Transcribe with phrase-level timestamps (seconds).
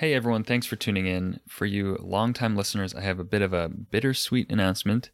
[0.00, 1.40] Hey everyone, thanks for tuning in.
[1.46, 5.10] For you longtime listeners, I have a bit of a bittersweet announcement.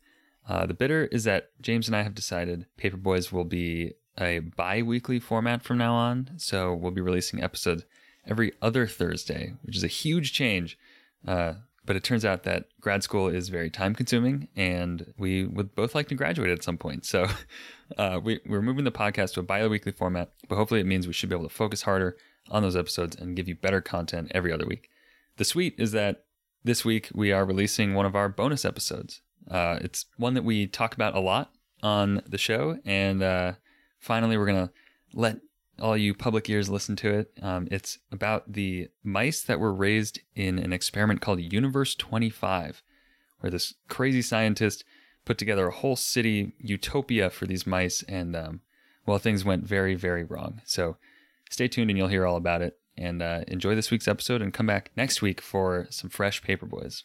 [0.48, 4.82] Uh, the bitter is that James and I have decided Paperboys will be a bi
[4.82, 6.30] weekly format from now on.
[6.36, 7.84] So we'll be releasing episodes
[8.28, 10.78] every other Thursday, which is a huge change.
[11.26, 15.74] Uh, but it turns out that grad school is very time consuming and we would
[15.74, 17.04] both like to graduate at some point.
[17.04, 17.26] So
[17.98, 21.08] uh, we, we're moving the podcast to a bi weekly format, but hopefully it means
[21.08, 22.16] we should be able to focus harder
[22.50, 24.88] on those episodes and give you better content every other week.
[25.36, 26.24] The sweet is that
[26.64, 29.20] this week we are releasing one of our bonus episodes.
[29.50, 33.52] Uh, it's one that we talk about a lot on the show, and uh,
[33.98, 34.72] finally we're gonna
[35.12, 35.38] let
[35.80, 37.32] all you public ears listen to it.
[37.42, 42.82] Um, it's about the mice that were raised in an experiment called Universe 25,
[43.40, 44.84] where this crazy scientist
[45.24, 48.60] put together a whole city utopia for these mice, and um,
[49.04, 50.62] well, things went very, very wrong.
[50.64, 50.96] So
[51.50, 52.78] stay tuned and you'll hear all about it.
[52.98, 57.02] And uh, enjoy this week's episode and come back next week for some fresh Paperboys.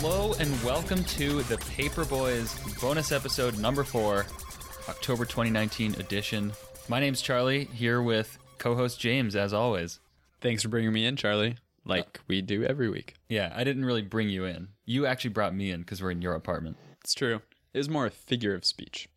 [0.00, 4.26] Hello and welcome to the Paperboys bonus episode number four,
[4.88, 6.52] October 2019 edition.
[6.88, 9.98] My name's Charlie, here with co host James, as always.
[10.40, 13.14] Thanks for bringing me in, Charlie, like we do every week.
[13.28, 14.68] Yeah, I didn't really bring you in.
[14.84, 16.76] You actually brought me in because we're in your apartment.
[17.02, 17.40] It's true.
[17.74, 19.08] It was more a figure of speech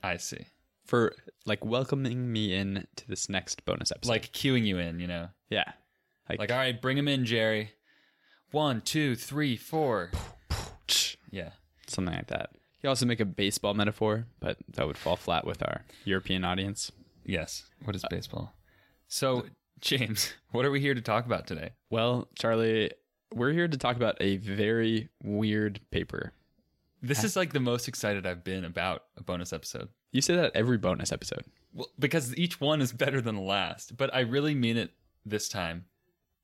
[0.00, 0.46] I see.
[0.86, 1.14] for
[1.44, 4.10] like welcoming me in to this next bonus episode.
[4.10, 5.28] Like cueing you in, you know?
[5.48, 5.72] yeah,
[6.28, 7.72] like, Like, all right, bring him in, Jerry.
[8.50, 10.10] One, two, three, four.
[11.30, 11.50] Yeah.
[11.86, 12.50] something like that.
[12.82, 16.90] You also make a baseball metaphor, but that would fall flat with our European audience.
[17.24, 17.64] Yes.
[17.84, 18.54] What is uh, baseball?
[19.06, 19.46] So,
[19.80, 21.70] James, what are we here to talk about today?
[21.90, 22.90] Well, Charlie,
[23.34, 26.32] we're here to talk about a very weird paper.
[27.02, 29.88] This uh, is like the most excited I've been about a bonus episode.
[30.12, 31.44] You say that every bonus episode.
[31.72, 34.90] Well, because each one is better than the last, but I really mean it
[35.24, 35.84] this time.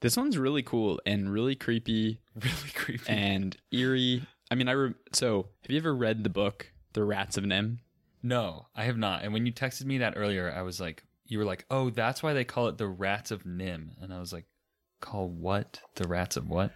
[0.00, 3.08] This one's really cool and really creepy Really creepy.
[3.08, 4.22] and eerie.
[4.50, 7.78] I mean, I re- so have you ever read the book The Rats of NIMH?
[8.22, 9.22] no, I have not.
[9.22, 12.22] And when you texted me that earlier, I was like, you were like, oh, that's
[12.22, 14.02] why they call it the Rats of NIMH.
[14.02, 14.46] And I was like,
[15.00, 15.80] call what?
[15.94, 16.72] The Rats of what?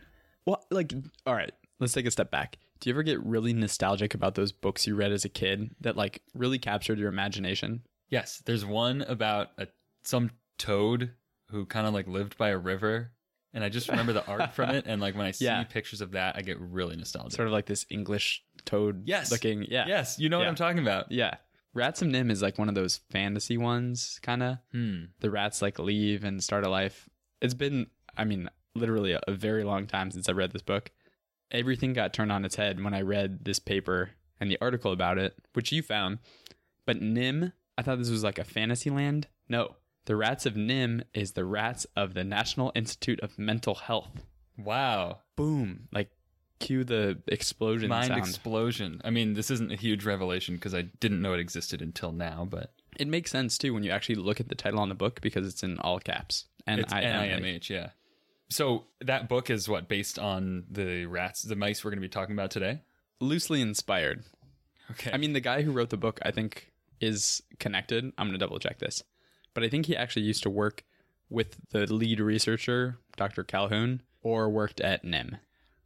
[0.47, 0.93] Well, like,
[1.27, 2.59] all right, let's take a step back.
[2.79, 5.97] Do you ever get really nostalgic about those books you read as a kid that
[5.97, 7.83] like really captured your imagination?
[8.09, 9.67] Yes, there's one about a
[10.05, 11.11] some toad
[11.51, 13.13] who kind of like lived by a river.
[13.53, 14.85] And I just remember the art from it.
[14.87, 15.65] And like when I see Yeah.
[15.65, 17.33] pictures of that, I get really nostalgic.
[17.33, 19.31] Sort of like this English toad Yes.
[19.33, 19.65] looking.
[19.69, 19.87] Yeah.
[19.89, 21.11] Yes, you know what I'm talking about.
[21.11, 21.35] Yeah.
[21.75, 24.59] Rats of NIMH is like one of those fantasy ones, kind of.
[24.73, 25.05] Hmm.
[25.21, 27.09] The rats like leave and start a life.
[27.41, 30.91] It's been, I mean, literally a, a very long time since I read this book.
[31.51, 35.19] Everything got turned on its head when I read this paper and the article about
[35.19, 36.19] it, which you found.
[36.87, 39.27] But Nim, I thought this was like a fantasy land.
[39.49, 39.75] No,
[40.07, 44.25] the rats of NIMH is the rats of the National Institute of Mental Health.
[44.59, 45.21] Wow.
[45.37, 45.89] Boom!
[45.93, 46.11] Like,
[46.59, 48.21] cue the explosion Mind sound.
[48.21, 49.01] explosion.
[49.05, 52.47] I mean, this isn't a huge revelation because I didn't know it existed until now,
[52.49, 55.21] but it makes sense too when you actually look at the title on the book
[55.23, 56.47] because it's in all caps.
[56.67, 57.91] And NIMH, yeah.
[58.51, 62.11] So that book is what based on the rats, the mice we're going to be
[62.11, 62.83] talking about today.
[63.21, 64.25] loosely inspired.
[64.91, 65.11] Okay.
[65.13, 68.05] I mean, the guy who wrote the book, I think, is connected.
[68.19, 69.03] I'm going to double check this.
[69.55, 70.85] But I think he actually used to work
[71.29, 73.45] with the lead researcher, Dr.
[73.45, 75.39] Calhoun, or worked at NIMH.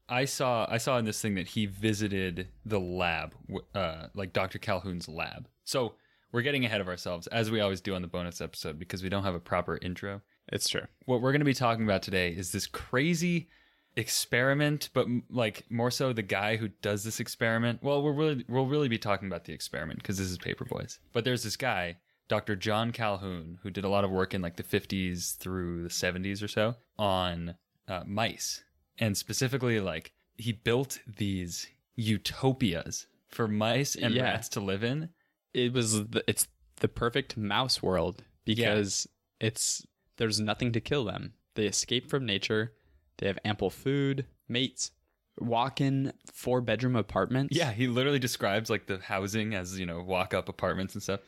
[0.09, 3.35] I saw I saw in this thing that he visited the lab,
[3.75, 4.59] uh, like Dr.
[4.59, 5.49] Calhoun's lab.
[5.65, 5.95] So
[6.31, 9.09] we're getting ahead of ourselves as we always do on the bonus episode because we
[9.09, 10.21] don't have a proper intro.
[10.53, 10.87] It's true.
[11.07, 13.49] What we're going to be talking about today is this crazy
[13.97, 17.83] experiment, but m- like more so the guy who does this experiment.
[17.83, 20.99] Well, we'll really we'll really be talking about the experiment because this is Paperboys.
[21.13, 21.97] But there's this guy,
[22.35, 22.57] Dr.
[22.57, 26.43] John Calhoun, who did a lot of work in like the 50s through the 70s
[26.43, 27.55] or so on
[27.87, 28.65] uh, mice,
[28.99, 34.25] and specifically like he built these utopias for mice and Yeah.
[34.25, 35.11] rats to live in.
[35.53, 36.49] It was the, it's
[36.81, 39.07] the perfect mouse world because
[39.41, 39.87] it's
[40.17, 41.35] there's nothing to kill them.
[41.55, 42.73] They escape from nature.
[43.19, 44.91] They have ample food, mates,
[45.39, 47.57] walk-in four-bedroom apartments.
[47.57, 51.21] Yeah, he literally describes like the housing as you know walk up apartments and stuff.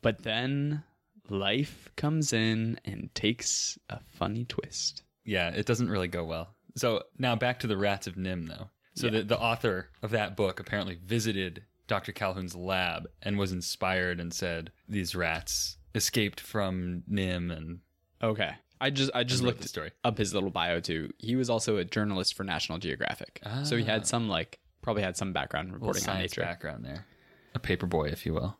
[0.00, 0.82] But then
[1.28, 5.02] life comes in and takes a funny twist.
[5.24, 6.54] yeah, it doesn't really go well.
[6.76, 8.70] So now back to the Rats of NIMH, though.
[8.94, 12.12] So the, the author of that book apparently visited Dr.
[12.12, 17.80] Calhoun's lab and was inspired and said, These rats escaped from NIMH and
[18.22, 18.52] Okay.
[18.80, 19.92] I just I just looked the story.
[20.04, 21.12] up his little bio too.
[21.18, 23.40] He was also a journalist for National Geographic.
[23.64, 23.86] So he Ah.
[23.86, 26.40] had some like probably had some background reporting on science nature.
[26.42, 27.06] background there.
[27.54, 28.56] A paper boy, if you will.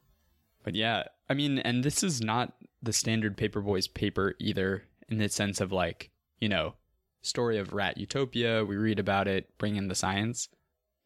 [0.62, 5.28] But yeah, I mean, and this is not the standard Paperboys paper either, in the
[5.28, 6.10] sense of like,
[6.40, 6.74] you know,
[7.22, 8.64] story of rat utopia.
[8.64, 10.48] We read about it, bring in the science.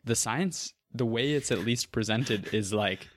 [0.05, 3.08] The science, the way it's at least presented, is like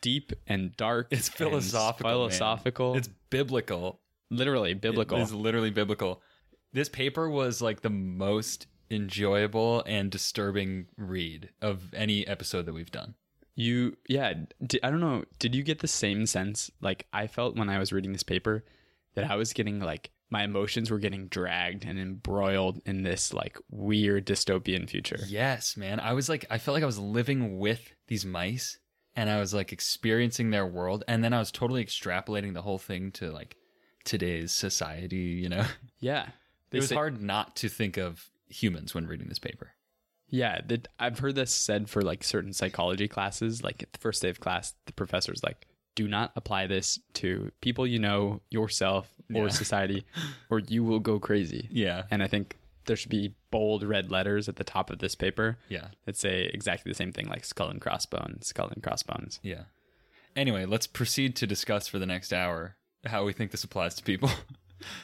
[0.00, 1.08] deep and dark.
[1.10, 2.10] It's and philosophical.
[2.10, 2.28] man.
[2.30, 2.96] Philosophical.
[2.96, 4.00] It's biblical.
[4.30, 5.18] literally biblical.
[5.18, 6.22] It is literally biblical.
[6.72, 12.90] This paper was like the most enjoyable and disturbing read of any episode that we've
[12.90, 13.14] done.
[13.56, 14.34] You, yeah,
[14.66, 15.24] d I don't know.
[15.38, 18.64] Did you get the same sense like I felt when I was reading this paper
[19.14, 23.56] that I was getting like my emotions were getting dragged and embroiled in this like
[23.70, 25.20] weird dystopian future?
[25.28, 26.00] Yes, man.
[26.00, 28.78] I was like, I felt like I was living with these mice
[29.14, 31.04] and I was like experiencing their world.
[31.06, 33.56] And then I was totally extrapolating the whole thing to like
[34.04, 35.64] today's society, you know?
[36.00, 36.28] Yeah.
[36.72, 39.73] It was say- hard not to think of humans when reading this paper.
[40.34, 43.62] Yeah, that I've heard this said for like certain psychology classes.
[43.62, 47.52] Like at the first day of class, the professor's like, "Do not apply this to
[47.60, 49.48] people you know, yourself, or Yeah.
[49.50, 50.04] society,
[50.50, 52.04] or you will go crazy." Yeah.
[52.10, 55.56] And I think there should be bold red letters at the top of this paper
[55.68, 55.88] Yeah.
[56.04, 59.38] that say exactly the same thing, like skull and crossbones, skull and crossbones.
[59.42, 59.64] Yeah.
[60.36, 62.76] Anyway, let's proceed to discuss for the next hour
[63.06, 64.30] how we think this applies to people.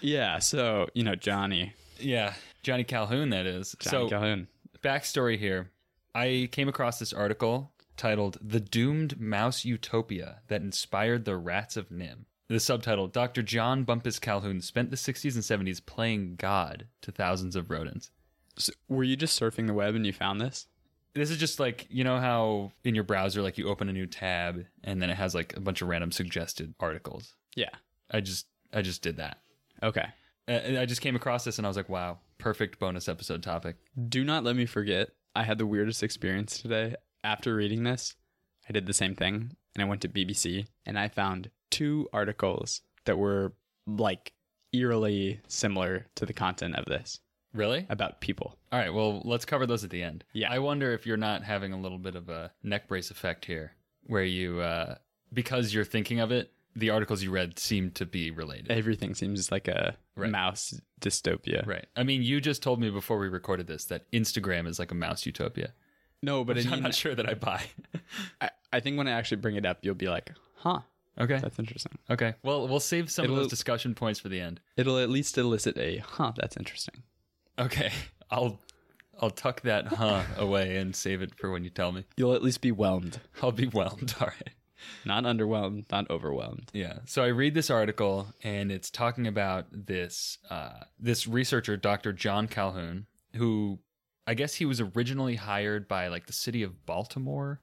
[0.02, 0.40] Yeah.
[0.40, 2.34] So you know, Johnny, yeah.
[2.62, 3.74] Johnny Calhoun, that is.
[3.78, 4.48] Johnny so, Calhoun.
[4.82, 5.70] Backstory here
[6.14, 11.90] I came across this article titled The Doomed Mouse Utopia that inspired the rats of
[11.90, 12.24] NIMH.
[12.48, 13.42] The subtitle Dr.
[13.42, 18.10] John Bumpass Calhoun spent the 60s and 70s playing God to thousands of rodents.
[18.56, 20.66] So, were you just surfing the web and you found this?
[21.14, 24.06] This is just like, you know how in your browser, like you open a new
[24.06, 27.34] tab and then it has like a bunch of random suggested articles.
[27.54, 27.70] Yeah.
[28.10, 29.38] I just, I just did that.
[29.82, 30.06] Okay.
[30.48, 33.76] Uh, I just came across this and I was like, wow, perfect bonus episode topic.
[34.08, 35.10] Do not let me forget.
[35.36, 36.96] I had the weirdest experience today.
[37.22, 38.16] After reading this,
[38.68, 42.80] I did the same thing and I went to BBC and I found two articles
[43.04, 43.52] that were
[43.86, 44.32] like
[44.72, 47.20] eerily similar to the content of this
[47.52, 47.86] Really?
[47.88, 48.56] about people.
[48.72, 50.24] All right, well, let's cover those at the end.
[50.32, 50.50] Yeah.
[50.52, 53.72] I wonder if you're not having a little bit of a neck brace effect here,
[54.06, 54.94] where you, uh,
[55.32, 58.70] because you're thinking of it, the articles you read seem to be related.
[58.70, 60.30] Everything seems like a Right.
[60.30, 61.66] mouse dystopia.
[61.66, 61.86] Right.
[61.96, 64.94] I mean, you just told me before we recorded this that Instagram is like a
[64.94, 65.72] mouse utopia.
[66.22, 67.62] No, but I, mean, not sure that I buy.
[68.40, 70.80] I, I think when I actually bring it up, you'll be like, huh,
[71.18, 71.38] okay.
[71.38, 71.92] that's interesting.
[72.10, 72.34] Okay.
[72.42, 74.60] Well, we'll save some It'll- of those discussion points for the end.
[74.76, 77.02] It'll at least elicit a, huh, that's interesting.
[77.58, 77.90] Okay.
[78.30, 78.60] I'll
[79.20, 82.04] I'll tuck that huh away and save it for when you tell me.
[82.16, 83.20] You'll at least be whelmed.
[83.42, 84.14] I'll be whelmed.
[84.20, 84.50] All right.
[85.04, 86.70] Not underwhelmed, not overwhelmed.
[86.72, 86.98] Yeah.
[87.06, 92.12] So I read this article and it's talking about this uh, this researcher, Dr.
[92.12, 93.06] John Calhoun,
[93.36, 93.78] who
[94.26, 97.60] I guess he was originally hired by like the city of Baltimore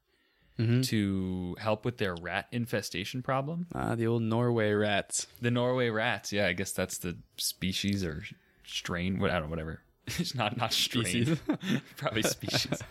[0.59, 0.83] Mhm.
[0.87, 3.67] to help with their rat infestation problem.
[3.75, 5.27] Ah, the old Norway rats.
[5.39, 6.33] The Norway rats.
[6.33, 8.23] Yeah, I guess that's the species or
[8.65, 9.19] strain.
[9.19, 9.49] What I don't know.
[9.51, 9.81] Whatever.
[10.19, 11.05] It's not not strain.
[11.05, 11.39] Species.
[11.97, 12.81] Probably species.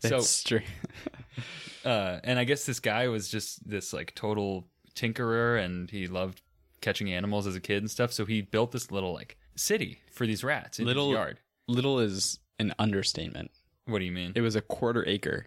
[0.00, 0.66] That's so strange.
[1.84, 6.42] uh, and I guess this guy was just this like total tinkerer, and he loved
[6.80, 8.12] catching animals as a kid and stuff.
[8.12, 11.40] So he built this little like city for these rats in Little- his yard.
[11.68, 13.50] Little is an understatement.
[13.86, 14.32] What do you mean?
[14.34, 15.46] It was a quarter acre.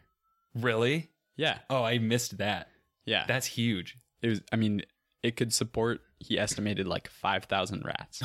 [0.55, 1.09] really?
[1.37, 1.59] Yeah.
[1.69, 2.67] Oh, I missed that.
[3.05, 3.23] Yeah.
[3.27, 3.97] That's huge.
[4.21, 4.81] it was I mean,
[5.23, 8.21] it could support he estimated like 5,000 rats.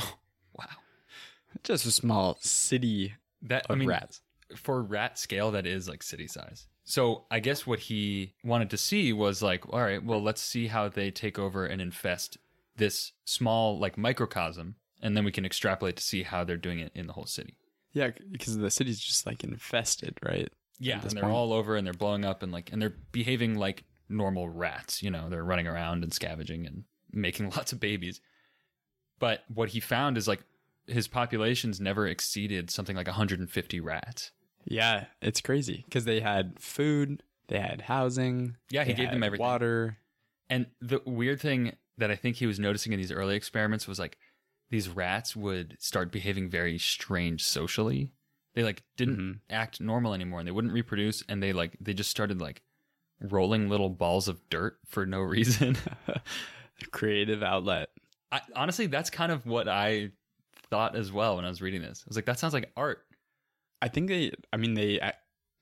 [1.55, 1.61] Wow.
[1.65, 4.21] Just a small city That of I mean, rats.
[4.57, 6.67] for rat scale, that is like city size.
[6.85, 10.67] So I guess what he wanted to see was like, all right, well, let's see
[10.67, 12.37] how they take over and infest
[12.77, 16.93] this small like microcosm, and then we can extrapolate to see how they're doing it
[16.95, 17.57] in the whole city.
[17.93, 20.53] Yeah, because the city's just like infested, right?
[20.81, 21.35] Yeah, and they're point.
[21.35, 25.03] all over and they're blowing up and like and they're behaving like normal rats.
[25.03, 28.21] You know, they're running around and scavenging and making lots of babies.
[29.21, 30.43] But what he found is like
[30.87, 34.31] his populations never exceeded something like 150 rats.
[34.65, 38.57] Yeah, it's crazy because they had food, they had housing.
[38.71, 39.45] Yeah, he gave them everything.
[39.45, 39.99] Water.
[40.49, 43.99] And the weird thing that I think he was noticing in these early experiments was
[43.99, 44.17] like
[44.71, 48.13] these rats would start behaving very strange socially.
[48.55, 49.41] They like didn't Mhm.
[49.51, 52.63] act normal anymore and they wouldn't reproduce and they like they just started like
[53.21, 55.77] rolling little balls of dirt for no reason.
[56.91, 57.91] Creative outlet.
[58.33, 60.11] I, honestly, that's kind of what I
[60.75, 62.03] thought as well when I was reading this.
[62.05, 62.99] I was like, that sounds like art.
[63.81, 64.33] I think they.
[64.53, 65.01] I mean, they.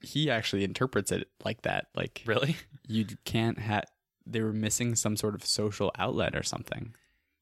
[0.00, 1.86] He actually interprets it like that.
[1.94, 2.56] Like Really?
[2.88, 3.84] you can't have
[4.26, 6.94] they were missing some sort of social outlet or something.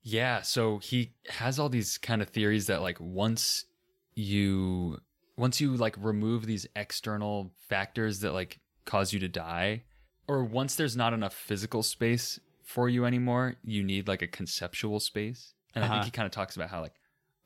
[0.03, 3.67] Yeah, so he has all these kind of theories that like once
[4.15, 4.99] you
[5.37, 9.85] once you like remove these external factors that like cause you to die
[10.27, 15.01] or once there's not enough physical space for you anymore, you need like a conceptual
[15.01, 15.55] space.
[15.75, 15.95] And I Uh-huh.
[15.97, 16.95] think he kind of talks about how like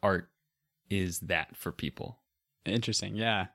[0.04, 0.30] art
[0.90, 2.20] is that for people.
[2.64, 3.16] Interesting.
[3.16, 3.46] Yeah.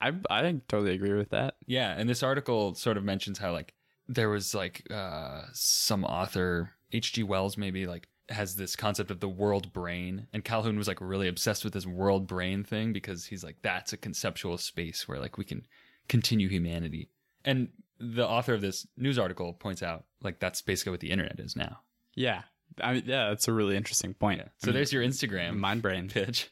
[0.00, 1.56] I I totally agree with that.
[1.66, 3.74] Yeah, and this article sort of mentions how like
[4.08, 7.22] there was like uh some author H.G.
[7.22, 11.28] Wells maybe like has this concept of the world brain and Calhoun was like really
[11.28, 15.36] obsessed with this world brain thing because he's like that's a conceptual space where like
[15.36, 15.66] we can
[16.08, 17.10] continue humanity.
[17.44, 21.38] And the author of this news article points out like that's basically what the internet
[21.38, 21.80] is now.
[22.14, 22.42] Yeah.
[22.82, 24.40] I mean, yeah, that's a really interesting point.
[24.40, 24.48] Yeah.
[24.64, 26.08] So there's your Instagram mind brain.
[26.12, 26.50] pitch.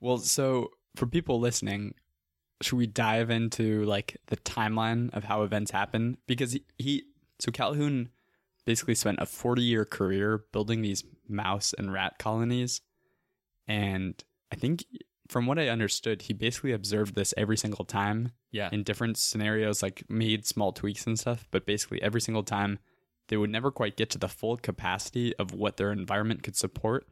[0.00, 1.94] Well, so for people listening,
[2.62, 6.18] should we dive into like the timeline of how events happen?
[6.26, 7.02] Because he, he
[7.38, 8.10] so Calhoun
[8.64, 12.80] basically spent a 40 year career building these mouse and rat colonies.
[13.68, 14.84] And I think
[15.28, 18.68] from what I understood, he basically observed this every single time Yeah.
[18.72, 21.46] in different scenarios, like made small tweaks and stuff.
[21.50, 22.78] But basically, every single time,
[23.28, 27.06] they would never quite get to the full capacity of what their environment could support.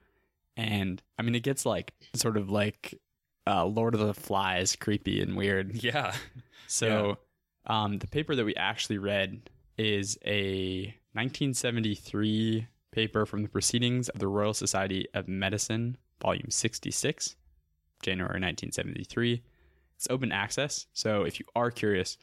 [0.56, 2.94] And I mean, it gets like sort of like
[3.46, 5.74] uh, Lord of the Flies, creepy and weird.
[5.82, 6.14] yeah.
[6.66, 7.18] So,
[7.66, 14.20] um, the paper that we actually read is a 1973 paper from the Proceedings of
[14.20, 17.36] the Royal Society of Medicine, volume 66,
[18.02, 19.42] January 1973.
[19.96, 22.18] It's open access, so if you are curious,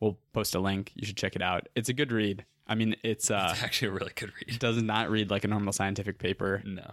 [0.00, 0.92] we'll post a link.
[0.94, 1.68] You should check it out.
[1.74, 2.44] It's a good read.
[2.68, 4.58] I mean, it's uh, It's actually a really good it read.
[4.58, 6.62] does not read like a normal scientific paper.
[6.64, 6.92] No.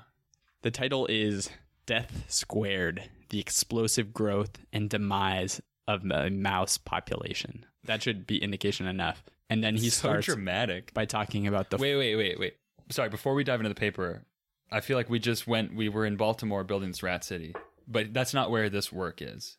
[0.62, 1.50] The title is
[1.86, 7.66] Death Squared The Explosive Growth and Demise of the Mouse Population.
[7.86, 9.24] That should be indication enough.
[9.50, 10.94] And then he so starts dramatic.
[10.94, 11.78] by talking about the.
[11.78, 12.54] Wait, wait, wait, wait.
[12.90, 14.24] Sorry, before we dive into the paper,
[14.72, 17.56] I feel like we just went, we were in Baltimore building this Rat City,
[17.88, 19.58] but that's not where this work is.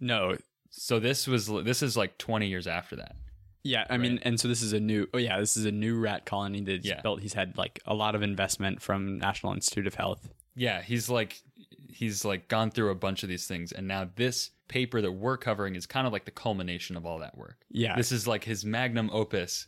[0.00, 0.36] No.
[0.70, 3.16] So this was, this is like 20 years after that.
[3.64, 5.08] Yeah, I mean, and so this is a new.
[5.14, 7.00] Oh, yeah, this is a new rat colony that he's Yeah.
[7.00, 7.20] built.
[7.22, 10.28] He's had like a lot of investment from National Institute of Health.
[10.54, 11.40] Yeah, he's like,
[11.88, 13.72] he's like gone through a bunch of these things.
[13.72, 17.18] And now this paper that we're covering is kind of like the culmination of all
[17.20, 17.64] that work.
[17.70, 17.96] Yeah.
[17.96, 19.66] This is like his magnum opus,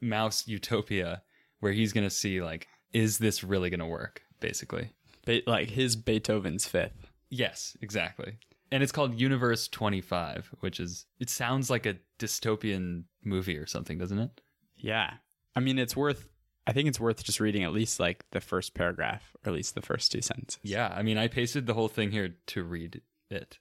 [0.00, 1.22] Mouse Utopia,
[1.60, 4.90] where he's going to see like, is this really going to work, basically?
[5.26, 7.10] Be- like his Beethoven's fifth.
[7.30, 8.38] Yes, exactly.
[8.70, 13.98] And it's called Universe 25, which is, it sounds like a dystopian movie or something,
[13.98, 14.40] doesn't it?
[14.76, 15.14] Yeah.
[15.54, 16.28] I mean, it's worth.
[16.66, 19.74] I think it's worth just reading at least like the first paragraph, or at least
[19.74, 20.60] the first two sentences.
[20.62, 20.92] Yeah.
[20.94, 23.58] I mean, I pasted the whole thing here to read it.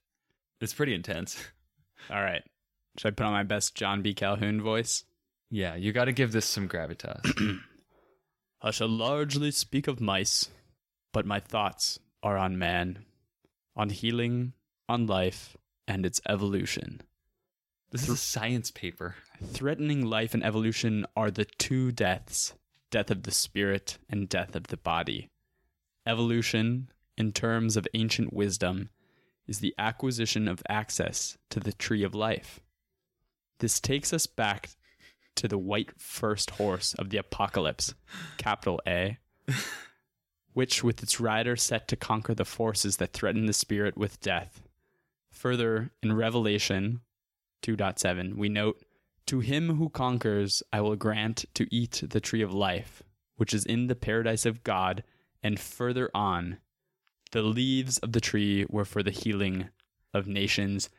[0.60, 1.38] It's pretty intense.
[2.10, 2.44] All right.
[2.98, 4.14] Should I put on my best John B.
[4.14, 5.04] Calhoun voice?
[5.50, 7.60] Yeah, you got to give this some gravitas.
[8.62, 10.50] I shall largely speak of mice,
[11.14, 13.06] but my thoughts are on man,
[13.76, 14.54] on healing,
[14.90, 15.56] on life,
[15.88, 17.02] and its evolution.
[17.90, 19.16] This is a science paper.
[19.42, 22.54] Threatening life and evolution are the two deaths
[22.90, 25.30] death of the spirit and death of the body.
[26.06, 28.90] Evolution, in terms of ancient wisdom,
[29.46, 32.60] is the acquisition of access to the tree of life.
[33.60, 34.70] This takes us back
[35.36, 37.94] to the white first horse of the apocalypse,
[38.38, 39.18] capital A,
[40.54, 44.62] which with its rider set to conquer the forces that threaten the spirit with death.
[45.32, 47.02] Further, in Revelation
[47.64, 48.82] 2.7, we note,
[49.28, 53.04] To him who conquers, I will grant to eat the tree of life,
[53.36, 55.04] which is in the paradise of God,
[55.44, 56.58] and further on,
[57.32, 59.70] the leaves of the tree were for the healing
[60.14, 60.90] of nations.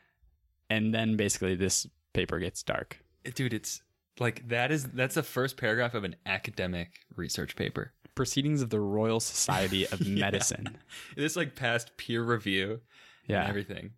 [0.70, 2.98] And then basically this paper gets dark.
[3.34, 3.82] Dude, it's
[4.20, 7.92] like that is that's the first paragraph of an academic research paper.
[8.14, 10.20] Proceedings of the Royal Society of Yeah.
[10.20, 10.76] Medicine.
[11.16, 12.80] This like passed peer review
[13.26, 13.40] Yeah.
[13.40, 13.92] and everything.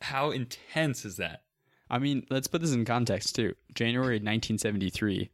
[0.00, 1.43] How intense is that?
[1.90, 3.54] I mean, let's put this in context too.
[3.74, 5.30] January 1973,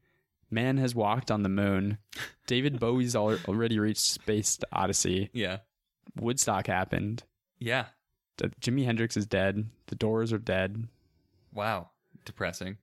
[0.50, 1.98] man has walked on the moon.
[2.46, 5.30] David Bowie's already reached Space Oddity.
[5.32, 5.58] Yeah.
[6.18, 7.22] Woodstock happened.
[7.58, 7.86] Yeah.
[8.60, 9.66] Jimi Hendrix is dead.
[9.86, 10.88] The Doors are dead.
[11.52, 11.90] Wow.
[12.24, 12.78] Depressing.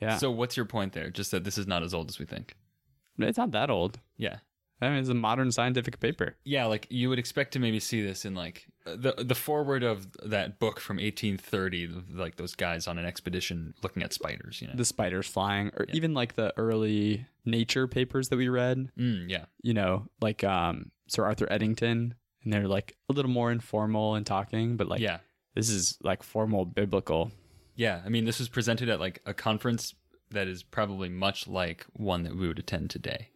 [0.00, 0.16] Yeah.
[0.16, 1.10] So what's your point there?
[1.10, 2.56] Just that this is not as old as we think.
[3.18, 3.98] it's not that old.
[4.16, 4.38] Yeah.
[4.82, 6.36] I mean, it's a modern scientific paper.
[6.44, 10.06] Yeah, like you would expect to maybe see this in like the the forward of
[10.28, 14.74] that book from 1830, like those guys on an expedition looking at spiders, you know.
[14.76, 15.94] The spiders flying, or Yeah.
[15.96, 18.90] even like the early nature papers that we read.
[18.98, 19.44] Mm, yeah.
[19.62, 24.24] You know, like um, Sir Arthur Eddington, and they're like a little more informal and
[24.24, 25.18] talking, but like yeah.
[25.54, 27.32] this is like formal biblical.
[27.76, 29.94] Yeah, I mean, this was presented at like a conference
[30.30, 33.28] that is probably much like one that we would attend today.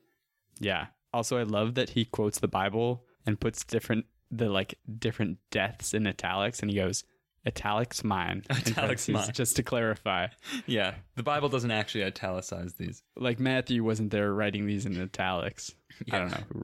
[0.61, 0.87] Yeah.
[1.15, 5.95] Also, I love that he quotes the Bible and puts different the like different deaths
[5.95, 7.05] in italics, and he goes
[7.47, 8.43] italics mine.
[8.51, 9.31] Italics mine.
[9.33, 10.29] Just to clarify,
[10.67, 13.03] Yeah, the Bible doesn't actually italicize these.
[13.17, 15.73] like Matthew wasn't there writing these in italics.
[16.11, 16.63] I don't know.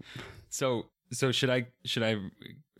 [0.48, 2.16] So, so should I should I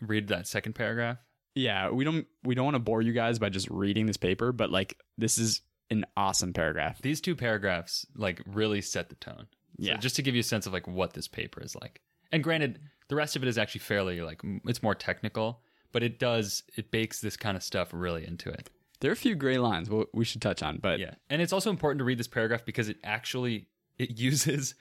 [0.01, 1.17] read that second paragraph?
[1.55, 4.51] Yeah, we don't we don't want to bore you guys by just reading this paper,
[4.51, 7.01] but like this is an awesome paragraph.
[7.01, 9.47] These two paragraphs like really set the tone.
[9.81, 9.97] So Yeah.
[9.97, 12.01] just to give you a sense of like what this paper is like.
[12.31, 15.61] And granted, the rest of it is actually fairly like it's more technical,
[15.91, 18.69] but it does it bakes this kind of stuff really into it.
[18.99, 21.15] There are a few gray lines we we should touch on, but Yeah.
[21.29, 24.75] And it's also important to read this paragraph because it actually it uses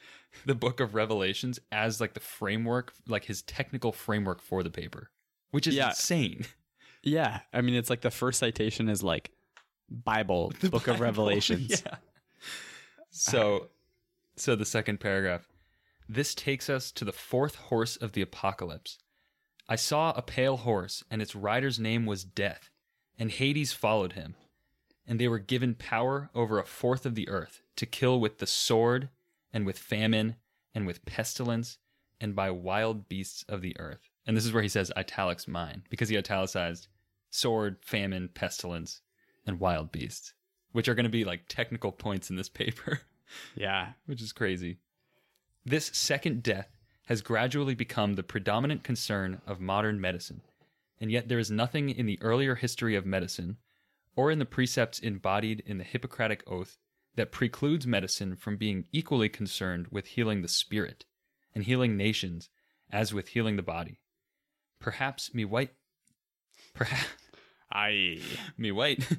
[0.46, 5.10] the book of Revelations as like the framework, like his technical framework for the paper,
[5.50, 5.88] which is Yeah.
[5.88, 6.44] insane.
[7.02, 9.30] yeah, I mean it's like the first citation is like
[9.90, 11.82] Bible, the Book of Revelations.
[11.84, 11.96] Yeah.
[13.10, 13.68] So,
[14.40, 15.48] so the second paragraph.
[16.08, 18.98] This takes us to the fourth horse of the apocalypse.
[19.68, 22.70] I saw a pale horse, and its rider's name was Death,
[23.18, 24.34] and Hades followed him.
[25.06, 28.46] And they were given power over a fourth of the earth to kill with the
[28.46, 29.10] sword,
[29.52, 30.36] and with famine,
[30.74, 31.78] and with pestilence,
[32.20, 34.10] and by wild beasts of the earth.
[34.26, 36.88] And this is where he says italics mine, because he italicized
[37.30, 39.02] sword, famine, pestilence,
[39.46, 40.32] and wild beasts,
[40.72, 43.02] which are going to be like technical points in this paper,
[43.54, 43.92] Yeah.
[44.06, 44.78] which is crazy.
[45.64, 46.68] This second death
[47.06, 50.40] has gradually become the predominant concern of modern medicine,
[51.00, 53.56] and yet there is nothing in the earlier history of medicine
[54.16, 56.78] or in the precepts embodied in the Hippocratic Oath
[57.16, 61.04] that precludes medicine from being equally concerned with healing the spirit
[61.54, 62.48] and healing nations
[62.90, 64.00] as with healing the body.
[64.80, 65.70] Perhaps me white
[66.74, 67.04] perhaps
[67.72, 68.20] I
[68.56, 69.06] me wait.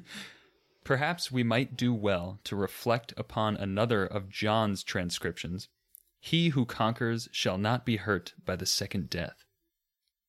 [0.84, 5.68] Perhaps we might do well to reflect upon another of John's transcriptions.
[6.18, 9.44] He who conquers shall not be hurt by the second death.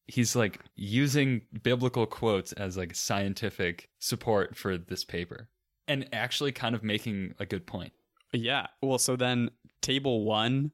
[0.06, 5.50] He's like using biblical quotes as like scientific support for this paper
[5.88, 7.94] and actually kind of making a good point.
[8.32, 8.68] Yeah.
[8.82, 9.50] Well, so then
[9.82, 10.72] table one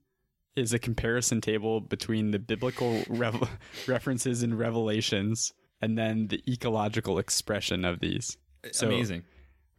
[0.56, 3.50] is a comparison table between the biblical rev-
[3.88, 8.38] references and revelations and then the ecological expression of these.
[8.72, 9.24] So- Amazing.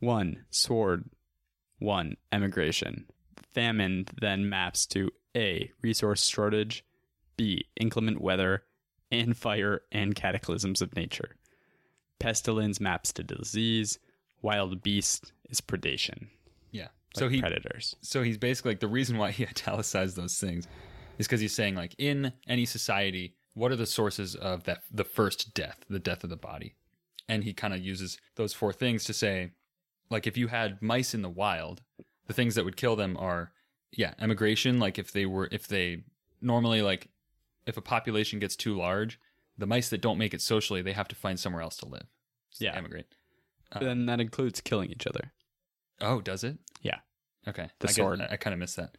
[0.01, 1.05] One, sword.
[1.79, 3.07] One, emigration.
[3.55, 6.85] Famine then maps to A, resource shortage,
[7.37, 8.65] B, inclement weather,
[9.11, 11.37] and fire and cataclysms of nature.
[12.19, 13.99] Pestilence maps to disease.
[14.43, 16.29] Wild beast is predation.
[16.71, 16.85] Yeah.
[16.85, 17.97] Like So he predators.
[18.03, 20.67] so he's basically like the reason why he italicized those things
[21.19, 25.05] is because he's saying like in any society what are the sources of that the
[25.05, 26.77] first death the death of the body
[27.29, 29.51] and he kind of uses those four things to say
[30.11, 31.83] like if you had mice in the wild
[32.27, 33.53] the things that would kill them are
[33.93, 36.03] yeah emigration like if they were if they
[36.41, 37.09] normally like
[37.67, 39.19] if a population gets too large
[39.59, 42.07] the mice that don't make it socially they have to find somewhere else to live
[42.51, 42.77] So Yeah.
[42.77, 43.07] emigrate
[43.73, 45.33] uh, then that includes killing each other.
[46.01, 46.99] oh does it Yeah.
[47.49, 48.21] okay The I sword.
[48.21, 48.97] i, I kind of missed that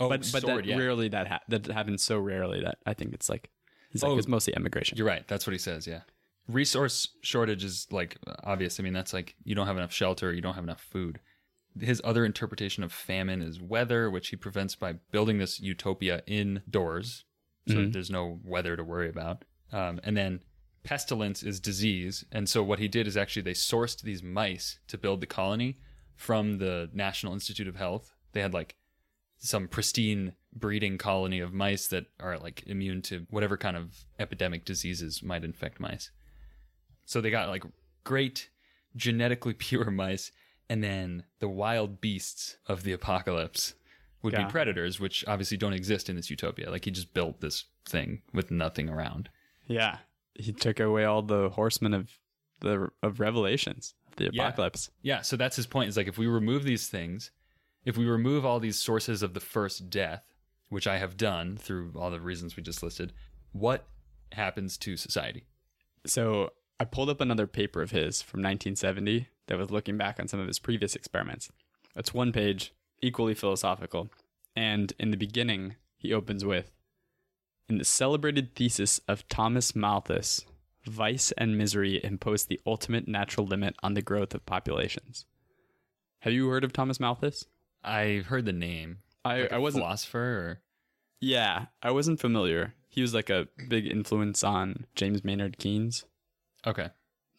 [0.00, 2.94] oh but but sword that yeah rarely that ha- that happens so rarely that I
[2.94, 3.50] think it's like
[3.90, 4.18] he's like Oh.
[4.18, 4.98] it's mostly emigration.
[4.98, 5.26] You're right.
[5.28, 5.86] That's what he says.
[5.86, 6.00] Yeah.
[6.48, 8.78] Resource shortage is like obvious.
[8.78, 11.20] I mean, that's like you don't have enough shelter, you don't have enough food.
[11.80, 17.24] His other interpretation of famine is weather, which he prevents by building this utopia indoors.
[17.66, 17.92] So Mhm.
[17.92, 19.44] there's no weather to worry about.
[19.72, 20.40] Um, and then
[20.84, 22.24] pestilence is disease.
[22.30, 25.78] And so what he did is actually they sourced these mice to build the colony
[26.14, 28.12] from the National Institute of Health.
[28.32, 28.76] They had like
[29.38, 34.64] some pristine breeding colony of mice that are like immune to whatever kind of epidemic
[34.66, 36.10] diseases might infect mice.
[37.04, 37.64] So they got like
[38.04, 38.50] great
[38.96, 40.30] genetically pure mice
[40.68, 43.74] and then the wild beasts of the apocalypse
[44.22, 44.46] would Yeah.
[44.46, 46.70] be predators which obviously don't exist in this utopia.
[46.70, 49.28] Like he just built this thing with nothing around.
[49.66, 49.98] Yeah.
[50.34, 52.10] He took away all the horsemen of
[52.60, 54.42] the of revelations, the Yeah.
[54.48, 54.90] apocalypse.
[55.02, 55.88] Yeah, so that's his point.
[55.88, 57.30] Is like if we remove these things,
[57.84, 60.24] if we remove all these sources of the first death,
[60.70, 63.12] which I have done through all the reasons we just listed,
[63.52, 63.86] what
[64.32, 65.44] happens to society?
[66.06, 66.52] So
[66.84, 70.38] I pulled up another paper of his from 1970 that was looking back on some
[70.38, 71.50] of his previous experiments.
[71.96, 74.10] It's one page, equally philosophical.
[74.54, 76.72] And in the beginning, he opens with
[77.70, 80.44] In the celebrated thesis of Thomas Malthus,
[80.84, 85.24] vice and misery impose the ultimate natural limit on the growth of populations.
[86.18, 87.46] Have you heard of Thomas Malthus?
[87.82, 88.98] I've heard the name.
[89.24, 90.18] I, Like a I wasn't philosopher.
[90.18, 90.60] Or...
[91.18, 92.74] Yeah, I wasn't familiar.
[92.90, 96.04] He was like a big influence on James Maynard Keynes.
[96.66, 96.88] Okay,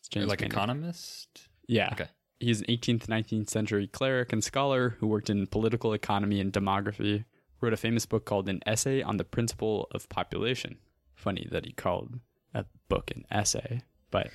[0.10, 0.54] James like Maynard.
[0.54, 1.50] economist.
[1.68, 1.90] Yeah.
[1.94, 2.08] Okay.
[2.40, 7.26] He's an 18th, 19th century cleric and scholar who worked in political economy and demography.
[7.62, 10.78] Wrote a famous book called An Essay on the Principle of Population.
[11.16, 12.20] Funny that he called
[12.54, 14.30] a book an essay, but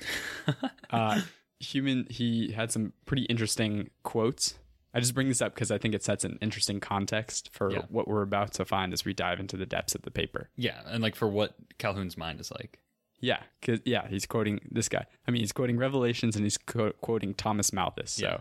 [0.90, 1.20] uh,
[1.60, 2.06] human.
[2.10, 4.54] He had some pretty interesting quotes.
[4.94, 7.82] I just bring this up because I think it sets an interesting context for Yeah.
[7.90, 10.48] what we're about to find as we dive into the depths of the paper.
[10.56, 12.80] Yeah, and like for what Calhoun's mind is like.
[13.20, 15.04] Yeah, cause yeah, he's quoting this guy.
[15.26, 18.12] I mean, he's quoting Revelations and he's co- quoting Thomas Malthus.
[18.12, 18.38] So Yeah.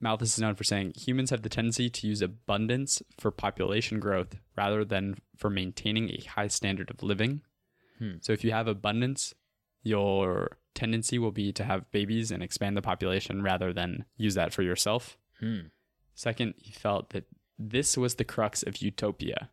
[0.00, 4.36] Malthus is known for saying humans have the tendency to use abundance for population growth
[4.56, 7.42] rather than for maintaining a high standard of living.
[7.98, 8.14] Hmm.
[8.20, 9.32] So if you have abundance,
[9.82, 14.52] your tendency will be to have babies and expand the population rather than use that
[14.52, 15.18] for yourself.
[15.40, 15.66] Hmm.
[16.14, 17.24] Second, he felt that
[17.58, 19.50] this was the crux of utopia.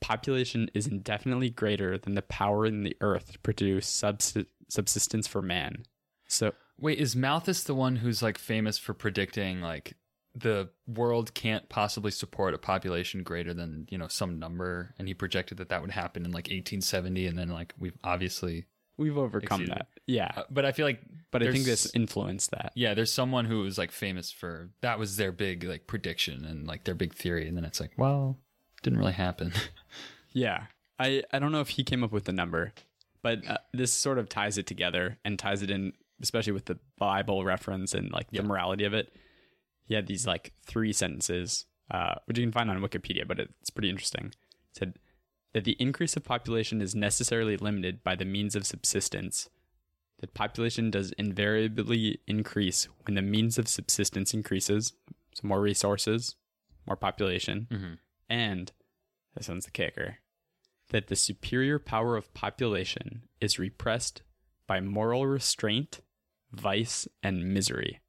[0.00, 4.36] Population is indefinitely greater than the power in the earth to produce subs-
[4.68, 5.84] subsistence for man.
[6.28, 9.94] So, Wait, is Malthus the one who's like famous for predicting like
[10.34, 15.14] the world can't possibly support a population greater than, you know, some number and he
[15.14, 18.64] projected that that would happen in like 1870 and then like we've obviously
[18.96, 19.74] we've overcome Excuse me.
[19.76, 19.86] that.
[20.06, 20.30] Yeah.
[20.36, 22.72] uh, but I feel like But I think this influenced that.
[22.74, 26.66] yeah, there's someone who was like famous for that was their big like prediction and
[26.66, 28.38] like their big theory and then it's like, well,
[28.84, 29.52] didn't really happen.
[30.36, 30.64] Yeah.
[30.98, 32.72] I, I don't know if he came up with the number,
[33.22, 36.78] but uh, this sort of ties it together and ties it in, especially with the
[36.98, 39.14] Bible reference and like the morality of it.
[39.86, 43.70] He had these like three sentences, uh, which you can find on Wikipedia, but it's
[43.70, 44.26] pretty interesting.
[44.70, 44.94] It said
[45.52, 49.48] that the increase of population is necessarily limited by the means of subsistence.
[50.18, 54.94] That population does invariably increase when the means of subsistence increases,
[55.32, 56.34] so more resources,
[56.88, 57.98] more population, Mhm.
[58.34, 58.72] And
[59.36, 60.18] this one's the kicker
[60.90, 64.22] that the superior power of population is repressed
[64.66, 66.00] by moral restraint,
[66.52, 68.00] vice, and misery.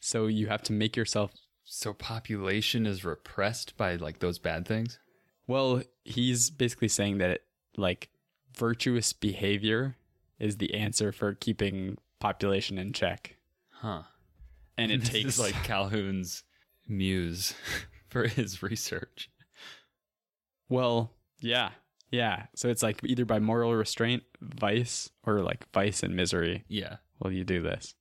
[0.00, 1.32] So you have to make yourself.
[1.64, 4.98] So population is repressed by like those bad things?
[5.46, 7.40] Well, he's basically saying that
[7.76, 8.08] like
[8.56, 9.96] virtuous behavior
[10.38, 13.36] is the answer for keeping population in check,
[13.70, 14.02] Huh.
[14.76, 16.42] and it takes like Calhoun's
[16.88, 17.54] muse
[18.08, 19.30] for his research.
[20.68, 21.70] Well, yeah,
[22.10, 22.46] yeah.
[22.54, 26.64] So it's like either by moral restraint, vice, or like vice and misery.
[26.68, 26.96] Yeah.
[27.20, 27.94] will you do this?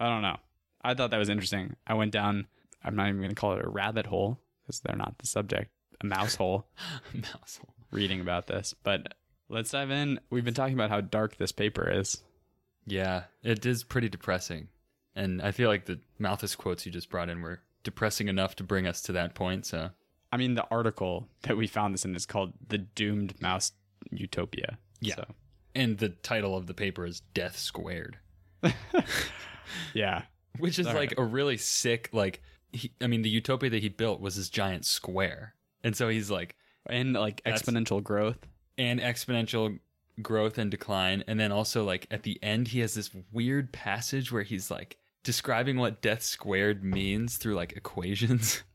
[0.00, 0.36] I don't know.
[0.82, 1.76] I thought that was interesting.
[1.86, 2.46] I went down,
[2.84, 5.70] I'm not even going to call it a rabbit hole because they're not the subject,
[6.00, 6.66] a mouse hole
[7.14, 7.74] Mouse hole.
[7.90, 8.74] reading about this.
[8.82, 9.14] But
[9.48, 10.20] let's dive in.
[10.30, 12.22] We've been talking about how dark this paper is.
[12.86, 14.68] Yeah, it is pretty depressing.
[15.16, 18.64] And I feel like the Malthus quotes you just brought in were depressing enough to
[18.64, 19.64] bring us to that point.
[19.66, 19.90] So,
[20.36, 23.72] I mean, the article that we found this in is called The Doomed Mouse
[24.10, 24.76] Utopia.
[25.00, 25.14] Yeah.
[25.14, 25.24] So,
[25.74, 28.18] and the title of the paper is Death Squared,
[29.94, 30.24] yeah.
[30.58, 33.88] which is All like a really sick, like, he, I mean, the utopia that he
[33.88, 35.54] built was this giant square.
[35.82, 36.54] And so he's like,
[36.86, 38.38] And like exponential growth.
[38.76, 39.78] and exponential
[40.20, 41.24] growth and decline.
[41.26, 44.98] And then also, like, at the end, he has this weird passage where he's like
[45.24, 48.62] describing what death squared means through like equations.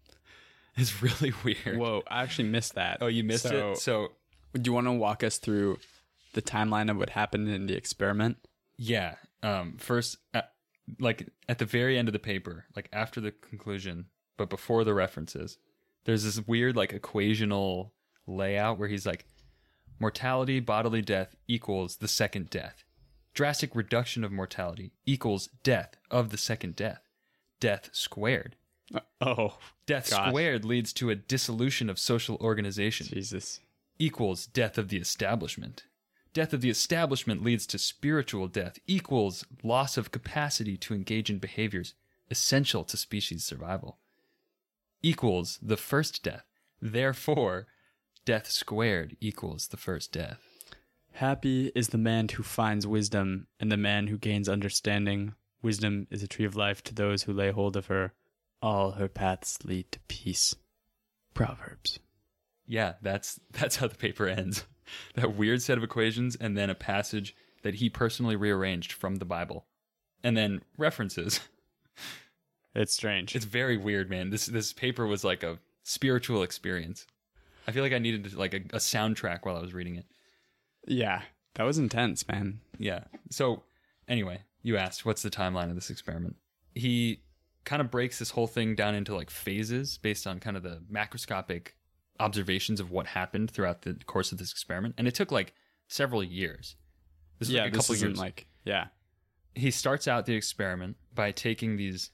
[0.77, 1.77] it's really weird.
[1.77, 2.97] Whoa, I actually missed that.
[3.01, 3.77] Oh, you missed So, it?
[3.77, 4.09] So,
[4.53, 5.79] Do you want to walk us through
[6.33, 8.37] the timeline of what happened in the experiment?
[8.77, 9.15] yeah.
[9.43, 10.51] Um, first, at,
[10.99, 14.05] like at the very end of the paper, like after the conclusion,
[14.37, 15.57] but before the references,
[16.05, 17.89] there's this weird, like, equational
[18.27, 19.25] layout where he's like,
[19.99, 22.83] mortality, bodily death equals the second death.
[23.33, 27.01] Drastic reduction of mortality equals death of the second death.
[27.59, 28.55] Death squared.
[29.21, 30.29] Oh, Death Gosh.
[30.29, 33.59] squared leads to a dissolution of social organization Jesus.
[33.99, 35.83] equals death of the establishment.
[36.33, 41.37] Death of the establishment leads to spiritual death equals loss of capacity to engage in
[41.37, 41.93] behaviors
[42.31, 43.99] essential to species survival.
[45.03, 46.45] Equals the first death.
[46.81, 47.67] Therefore,
[48.25, 50.39] death squared equals the first death.
[51.13, 55.35] Happy is the man who finds wisdom, and the man who gains understanding.
[55.61, 58.13] Wisdom is a tree of life to those who lay hold of her.
[58.61, 60.55] All her paths lead to peace.
[61.33, 61.99] Proverbs.
[62.67, 64.65] Yeah, that's that's how the paper ends.
[65.15, 69.25] That weird set of equations and then a passage that he personally rearranged from the
[69.25, 69.65] Bible.
[70.21, 71.39] And then references.
[72.73, 73.35] It's strange.
[73.35, 74.29] It's very weird, man.
[74.29, 77.05] This this paper was like a spiritual experience.
[77.67, 80.05] I feel like I needed like a, a soundtrack while I was reading it.
[80.87, 81.21] yeah,
[81.55, 82.61] that was intense, man.
[82.77, 83.03] Yeah.
[83.29, 83.63] So
[84.07, 86.37] anyway, you asked what's the timeline of this experiment.
[86.73, 87.21] He
[87.63, 90.81] kind of breaks this whole thing down into like phases based on kind of the
[90.91, 91.69] macroscopic
[92.19, 95.53] observations of what happened throughout the course of this experiment, and it took like
[95.87, 96.75] several years.
[97.39, 98.17] This is yeah, like a couple years.
[98.17, 98.87] like yeah,
[99.55, 102.11] he starts out the experiment by taking these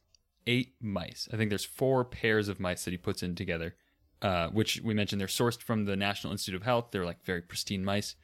[0.48, 1.28] eight mice.
[1.32, 3.76] I think there's four pairs of mice that he puts in together,
[4.22, 6.88] uh, which we mentioned they're sourced from the National Institute of Health.
[6.92, 8.16] They're like very pristine mice.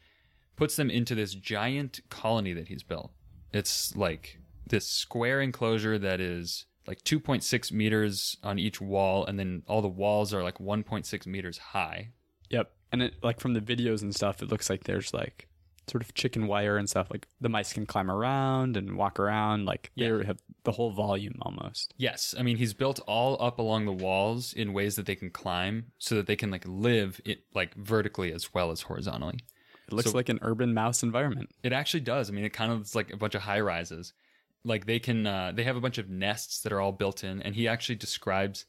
[0.55, 3.11] Puts them into this giant colony that he's built.
[3.51, 9.63] It's like this square enclosure that is like 2.6 meters on each wall, and then
[9.67, 12.09] all the walls are like 1.6 meters high.
[12.49, 12.71] Yep.
[12.91, 15.47] And it like from the videos and stuff, it looks like there's like
[15.89, 17.07] sort of chicken wire and stuff.
[17.09, 19.65] Like the mice can climb around and walk around.
[19.65, 20.23] Like they Yeah.
[20.25, 21.93] have the whole volume almost.
[21.97, 25.29] Yes, I mean he's built all up along the walls in ways that they can
[25.29, 29.39] climb, so that they can like live it like vertically as well as horizontally.
[29.87, 31.49] It looks So- like an urban mouse environment.
[31.63, 32.29] It actually does.
[32.29, 34.13] I mean, it kind of is like a bunch of high rises.
[34.65, 37.41] Like they can, uh, they have a bunch of nests that are all built in,
[37.41, 38.65] and he actually describes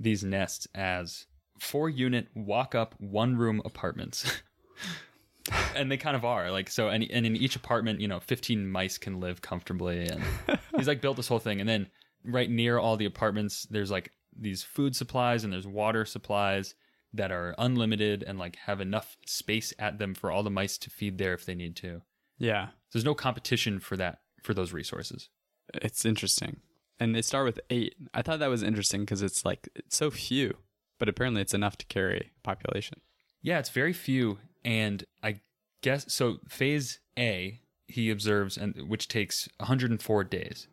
[0.00, 1.26] these nests as
[1.58, 4.40] four unit walk up one room apartments.
[5.76, 8.66] and they kind of are like so and, and in each apartment you know 15
[8.66, 10.22] mice can live comfortably and
[10.76, 11.86] he's like built this whole thing and then
[12.24, 16.74] right near all the apartments there's like these food supplies and there's water supplies
[17.12, 20.88] that are unlimited and like have enough space at them for all the mice to
[20.88, 22.00] feed there if they need to
[22.38, 22.68] Yeah.
[22.92, 25.28] there's no competition for that for those resources.
[25.74, 26.60] It's interesting.
[27.00, 27.94] And they start with eight.
[28.12, 30.58] I thought that was interesting because it's like it's so few,
[30.98, 33.00] but apparently it's enough to carry a population.
[33.42, 35.40] Yeah, it's very few, and I
[35.82, 36.38] guess so.
[36.48, 40.68] Phase A, he observes, and which takes 104 days,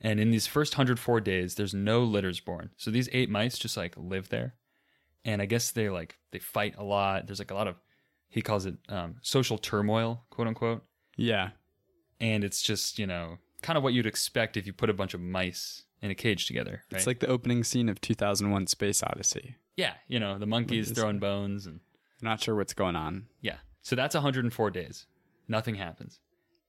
[0.00, 2.70] and in these first 104 days, there's no litters born.
[2.76, 4.54] So these eight mice just like live there,
[5.24, 7.26] and I guess they like they fight a lot.
[7.26, 7.76] There's like a lot of
[8.28, 10.84] he calls it um, social turmoil, quote unquote,
[11.16, 11.50] Yeah.
[12.20, 15.14] and it's just you know kind of what you'd expect if you put a bunch
[15.14, 16.82] of mice in a cage together.
[16.90, 16.98] Right?
[16.98, 19.56] It's like the opening scene of 2001 Space Odyssey.
[19.76, 21.80] yeah, you know the monkeys throwing bones and.
[22.20, 23.26] I'm not sure what's going on.
[23.40, 23.56] Yeah.
[23.80, 25.06] So that's 104 days.
[25.48, 26.20] Nothing happens.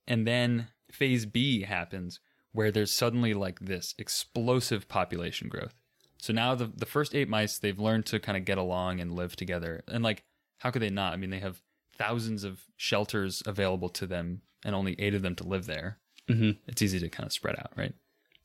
[0.08, 2.20] And then phase B happens
[2.54, 5.76] where there's suddenly like this explosive population growth.
[6.18, 9.14] So now the the first 8 mice they've learned to kind of get along and
[9.14, 9.84] live together.
[9.88, 10.24] And like
[10.60, 11.14] how could they not?
[11.14, 11.62] I mean they have
[11.96, 16.00] thousands of shelters available to them and only 8 of them to live there.
[16.30, 16.52] Mm-hmm.
[16.68, 17.94] It's easy to kind of spread out, right?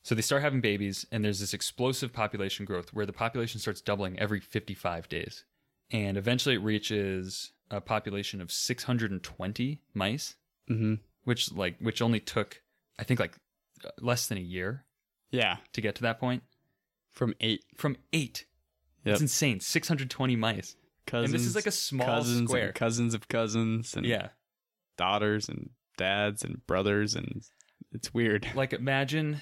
[0.03, 3.81] So they start having babies and there's this explosive population growth where the population starts
[3.81, 5.43] doubling every 55 days
[5.91, 10.35] and eventually it reaches a population of 620 mice
[10.69, 10.95] Mm-hmm.
[11.23, 12.61] which like which only took
[12.99, 13.35] i think like
[13.99, 14.85] less than a year
[15.31, 15.57] Yeah.
[15.73, 16.43] to get to that point
[17.11, 18.45] From eight from eight
[19.03, 19.13] Yep.
[19.13, 20.75] it's insane 620 mice
[21.07, 21.31] cousins.
[21.33, 24.29] and this is like a small cousins square and cousins of cousins and yeah
[24.97, 27.41] daughters and dads and brothers and
[27.93, 28.47] it's weird.
[28.55, 29.37] like imagine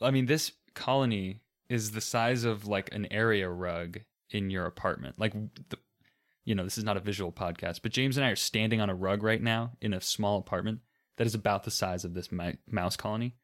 [0.00, 3.98] i mean this colony is the size of like an area rug
[4.30, 5.32] in your apartment like
[5.68, 5.76] the,
[6.44, 8.90] you know this is not a visual podcast but james and i are standing on
[8.90, 10.80] a rug right now in a small apartment
[11.18, 13.36] that is about the size of this mi- mouse colony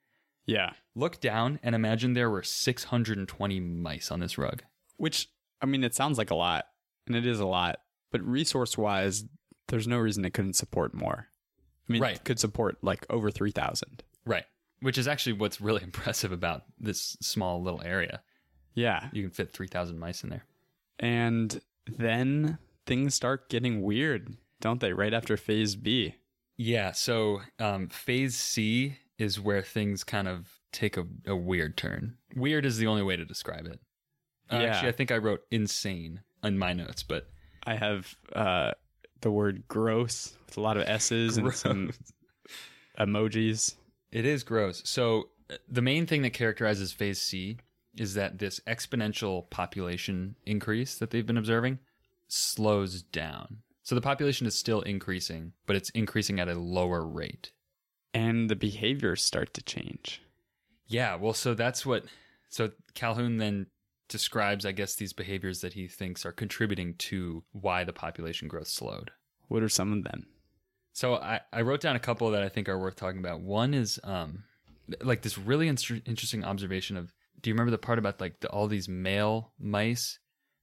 [0.47, 0.73] Yeah.
[0.95, 4.63] look down and imagine there were 620 mice on this rug
[4.97, 5.29] Which
[5.61, 6.65] I mean it sounds like a lot
[7.07, 7.81] and it is a lot,
[8.13, 9.25] but resource wise
[9.69, 11.27] there's no reason it couldn't support more.
[11.89, 12.17] I mean Right.
[12.17, 14.03] it could support like over 3000.
[14.29, 14.45] Right
[14.81, 18.23] which is actually what's really impressive about this small little area
[18.75, 19.09] Yeah.
[19.13, 20.45] you can fit 3000 mice in there
[21.01, 21.61] And
[21.99, 24.93] then things start getting weird, don't they?
[24.93, 26.15] Right after phase B.
[26.57, 32.17] Yeah, so um, phase C is where things kind of take a, a weird turn.
[32.37, 33.81] Weird is the only way to describe it.
[34.51, 34.63] Uh, Yeah.
[34.75, 37.29] Actually, I think I wrote insane in my notes, but
[37.67, 38.73] I have uh,
[39.21, 41.91] the word gross with a lot of S's and some
[42.99, 43.75] emojis.
[44.13, 44.83] It is gross.
[44.85, 47.59] So uh, the main thing that characterizes phase C
[47.97, 51.79] is that this exponential population increase that they've been observing
[52.29, 53.59] slows down.
[53.83, 57.53] So the population is still increasing, but it's increasing at a lower rate.
[58.13, 60.23] And the behaviors start to change.
[60.87, 62.05] Yeah, well, so that's what.
[62.49, 63.67] So Calhoun then
[64.09, 68.69] describes, I guess, these behaviors that he thinks are contributing to why the population growth
[68.69, 69.11] slowed.
[69.49, 70.27] What are some of them?
[70.99, 73.41] So I, I wrote down a couple that I think are worth talking about.
[73.41, 74.43] One is um,
[75.01, 77.13] like this really inter- interesting observation of.
[77.41, 80.19] Do you remember the part about like the, all these male mice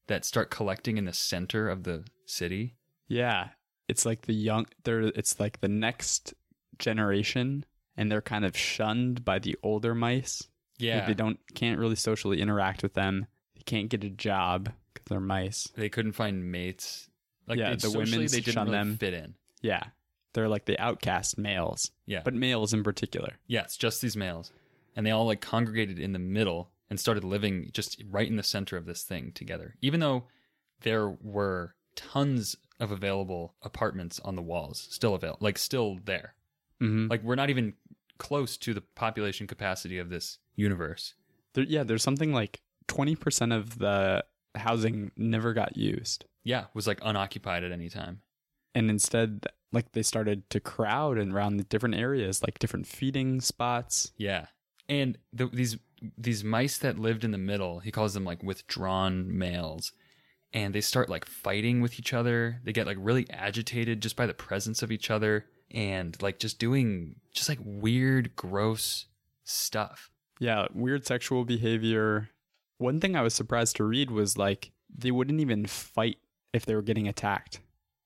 [0.08, 2.76] that start collecting in the center of the city?
[3.08, 3.52] Yeah,
[3.88, 4.66] it's like the young.
[4.84, 6.34] They're it's like the next
[6.80, 7.64] generation,
[7.96, 10.50] and they're kind of shunned by the older mice.
[10.98, 13.28] Like, they don't can't really socially interact with them.
[13.56, 15.70] They can't get a job because they're mice.
[15.78, 17.10] they couldn't find mates.
[17.48, 18.98] Like Yeah, the women they didn't really them.
[18.98, 19.36] fit in.
[19.62, 19.84] Yeah,
[20.36, 23.34] they're like the outcast males, Yeah, but males in particular.
[23.48, 24.52] Yes, just these males.
[24.96, 28.44] And they all like congregated in the middle and started living just right in the
[28.44, 29.76] center of this thing together.
[29.82, 30.26] Even though
[30.82, 36.36] there were tons of available apartments on the walls, still available, like still there.
[36.82, 37.08] Mm-hmm.
[37.10, 37.74] Like we're not even
[38.18, 41.16] close to the population capacity of this universe.
[41.54, 44.24] There, yeah, there's something like 20% of the
[44.56, 46.26] housing never got used.
[46.44, 48.22] Yeah, was like unoccupied at any time.
[48.74, 53.42] And instead, like they started to crowd and around the different areas, like different feeding
[53.42, 54.12] spots.
[54.18, 54.48] Yeah.
[54.90, 55.78] And the, these
[56.18, 59.92] these mice that lived in the middle, he calls them like withdrawn males.
[60.54, 62.62] And they start like fighting with each other.
[62.64, 66.60] They get like really agitated just by the presence of each other and like just
[66.60, 69.08] doing just like weird, gross
[69.44, 70.10] stuff.
[70.40, 72.30] Yeah, weird sexual behavior.
[72.78, 76.18] One thing I was surprised to read was like they wouldn't even fight
[76.54, 77.60] if they were getting attacked.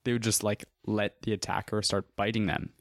[0.05, 2.71] They would just like let the attacker start biting them.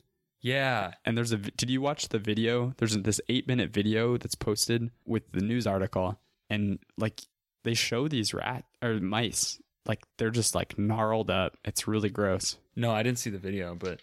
[0.40, 0.92] Yeah.
[1.04, 2.72] And there's a did you watch the video?
[2.78, 7.20] There's this 8-minute video that's posted with the news article and like
[7.64, 11.57] they show these rat or mice like they're just like gnarled up.
[11.64, 12.57] It's really gross.
[12.76, 14.00] No, I didn't see the video, but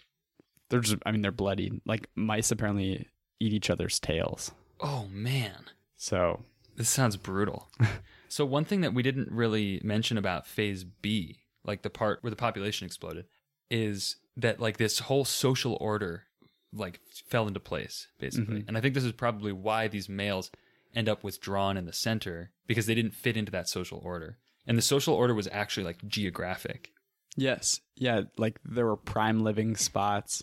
[0.68, 1.80] They're just I mean they're bloody.
[1.86, 3.08] Like mice apparently
[3.40, 4.52] eat each other's tails.
[4.80, 5.64] oh man.
[5.96, 6.44] So,
[6.76, 7.70] This sounds brutal.
[8.28, 12.30] so one thing that we didn't really mention about phase B, like the part where
[12.30, 13.26] the population exploded,
[13.70, 16.24] is that like this whole social order
[16.72, 18.64] like fell into place basically.
[18.66, 20.50] And I think this is probably why these males
[20.94, 24.38] end up withdrawn in the center because they didn't fit into that social order.
[24.66, 26.90] And the social order was actually like geographic.
[27.36, 27.80] Yes.
[27.96, 30.42] Yeah, like there were prime living spots,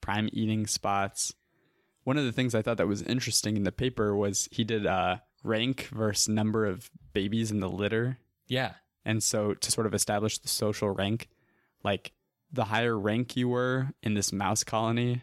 [0.00, 1.34] prime eating spots.
[2.04, 4.86] One of the things I thought that was interesting in the paper was he did
[4.86, 8.18] uh rank versus number of babies in the litter.
[8.46, 8.74] Yeah.
[9.06, 11.28] And so to sort of establish the social rank,
[11.84, 12.12] like
[12.52, 15.22] the higher rank you were in this mouse colony,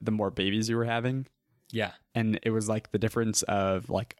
[0.00, 1.26] the more babies you were having.
[1.70, 1.92] Yeah.
[2.14, 4.16] And it was like the difference of like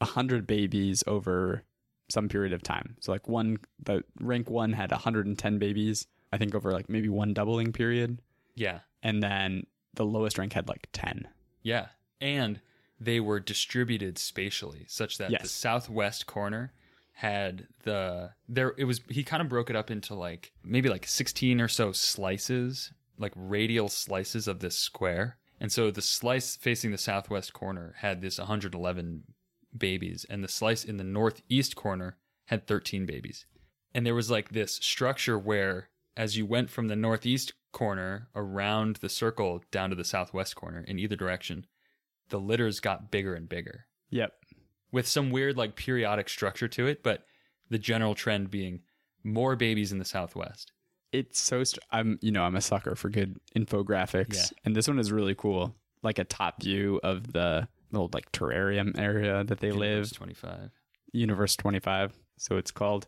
[0.00, 1.62] a hundred babies over
[2.10, 2.96] some period of time.
[3.00, 7.34] So like one the rank one had 110 babies, I think over like maybe one
[7.34, 8.20] doubling period.
[8.56, 8.80] Yeah.
[9.02, 11.28] And then the lowest rank had like 10.
[11.62, 11.86] Yeah.
[12.20, 12.60] And
[12.98, 16.72] they were distributed spatially such that the southwest corner
[17.18, 21.04] had the there it was he kind of broke it up into like maybe like
[21.04, 25.36] 16 or so slices, like radial slices of this square.
[25.58, 29.24] And so the slice facing the southwest corner had this 111
[29.76, 33.46] babies and the slice in the northeast corner had 13 babies.
[33.92, 38.96] And there was like this structure where as you went from the northeast corner around
[38.96, 41.66] the circle down to the southwest corner in either direction,
[42.28, 44.32] the litters got bigger and bigger Yep.
[44.92, 47.24] With some weird like periodic structure to it, but
[47.70, 48.80] the general trend being
[49.24, 50.72] more babies in the southwest.
[51.12, 54.58] It's so str- I'm you know, I'm a sucker for good infographics Yeah.
[54.64, 55.74] and this one is really cool.
[56.02, 60.10] Like a top view of the little like terrarium area that they live.
[60.10, 60.18] Universe live.
[60.18, 60.70] 25.
[61.12, 63.06] Universe 25, so it's called.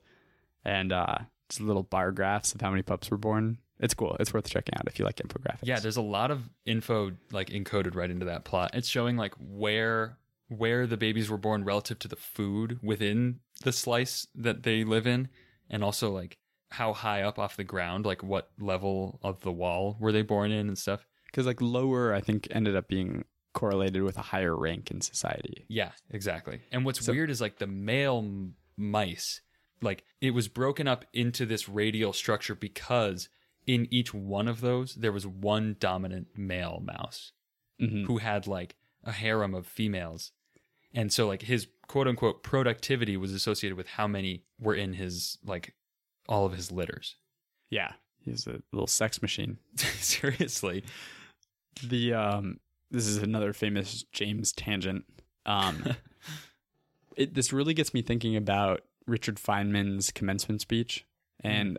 [0.64, 3.58] And uh it's little bar graphs of how many pups were born.
[3.80, 4.16] It's cool.
[4.20, 5.60] It's worth checking out if you like infographics.
[5.64, 8.70] Yeah, there's a lot of info like encoded right into that plot.
[8.74, 10.16] It's showing like where
[10.50, 15.06] where the babies were born relative to the food within the slice that they live
[15.06, 15.28] in
[15.70, 16.36] and also like
[16.70, 20.50] how high up off the ground, like what level of the wall were they born
[20.50, 21.06] in and stuff.
[21.26, 25.64] Because like lower, I think ended up being correlated with a higher rank in society.
[25.68, 26.60] Yeah, exactly.
[26.72, 29.40] And what's So- weird is like the male mice,
[29.82, 33.28] like it was broken up into this radial structure because
[33.66, 37.32] in each one of those there was one dominant male mouse
[37.80, 38.06] Mhm.
[38.06, 40.32] who had like a harem of females.
[40.94, 45.38] And so like his quote unquote productivity was associated with how many were in his
[45.44, 45.74] like
[46.28, 47.16] all of his litters.
[47.70, 47.92] Yeah,
[48.24, 49.58] he's a little sex machine.
[49.76, 50.84] Seriously.
[51.82, 55.04] The um, this is another famous James tangent.
[55.46, 55.84] Um,
[57.16, 61.06] it this really gets me thinking about Richard Feynman's commencement speech,
[61.42, 61.78] and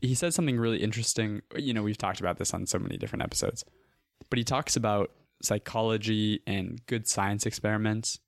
[0.00, 1.42] he said something really interesting.
[1.56, 3.64] You know, we've talked about this on so many different episodes,
[4.30, 5.10] but he talks about
[5.42, 8.20] psychology and good science experiments,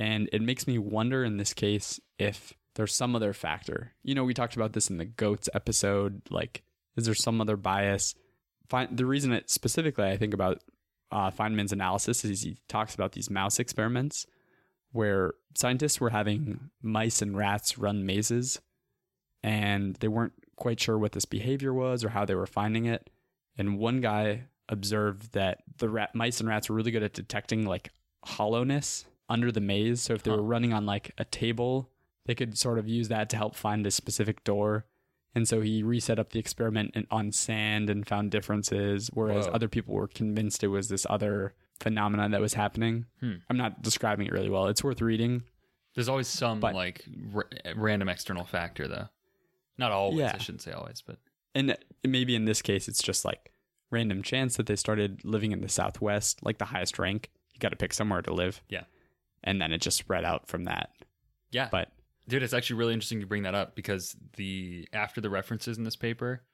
[0.00, 3.92] and it makes me wonder in this case if there's some other factor.
[4.02, 6.22] You know, we talked about this in the goats episode.
[6.30, 6.62] Like,
[6.96, 8.14] is there some other bias?
[8.70, 10.62] The reason it specifically I think about
[11.12, 14.26] uh, Feynman's analysis is he talks about these mouse experiments
[14.92, 18.58] where scientists were having mice and rats run mazes
[19.42, 23.10] and they weren't quite sure what this behavior was or how they were finding it.
[23.58, 27.66] And one guy observed that the rat, mice and rats were really good at detecting
[27.66, 27.90] like
[28.24, 30.02] hollowness under the maze.
[30.02, 30.36] So if they Huh.
[30.38, 31.90] were running on like a table,
[32.26, 34.84] they could sort of use that to help find a specific door.
[35.34, 39.52] And so he reset up the experiment on sand and found differences, whereas Whoa.
[39.52, 43.06] other people were convinced it was this other phenomenon that was happening.
[43.20, 43.34] Hmm.
[43.48, 44.66] I'm not describing it really well.
[44.66, 45.44] It's worth reading.
[45.94, 47.04] There's always some But- like
[47.34, 49.08] r- random external factor though.
[49.78, 50.32] Not always, Yeah.
[50.34, 51.18] I shouldn't say always, but
[51.54, 53.52] And maybe in this case, it's just like
[53.90, 57.30] random chance that they started living in the Southwest, like the highest rank.
[57.52, 58.62] You got to pick somewhere to live.
[58.68, 58.84] Yeah.
[59.44, 60.90] And then it just spread out from that.
[61.50, 61.68] Yeah.
[61.70, 61.92] But
[62.28, 65.84] Dude, it's actually really interesting you bring that up because the after the references in
[65.84, 66.44] this paper,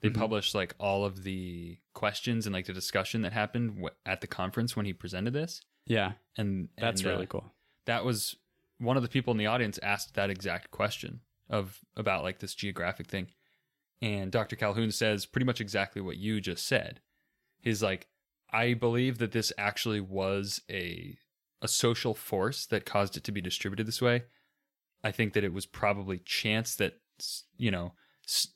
[0.00, 0.14] they Mhm.
[0.14, 4.26] published like all of the questions and like the discussion that happened w- at the
[4.26, 7.52] conference when he presented this, yeah, and that's and, uh, really cool.
[7.84, 8.36] That was
[8.78, 11.20] one of the people in the audience asked that exact question
[11.50, 13.28] of about like this geographic thing,
[14.00, 14.56] and Dr.
[14.56, 17.00] Calhoun says pretty much exactly what you just said.
[17.60, 18.06] He's like,
[18.50, 21.18] I believe that this actually was a
[21.62, 24.24] a social force that caused it to be distributed this way.
[25.02, 26.98] I think that it was probably chance that
[27.56, 27.92] you know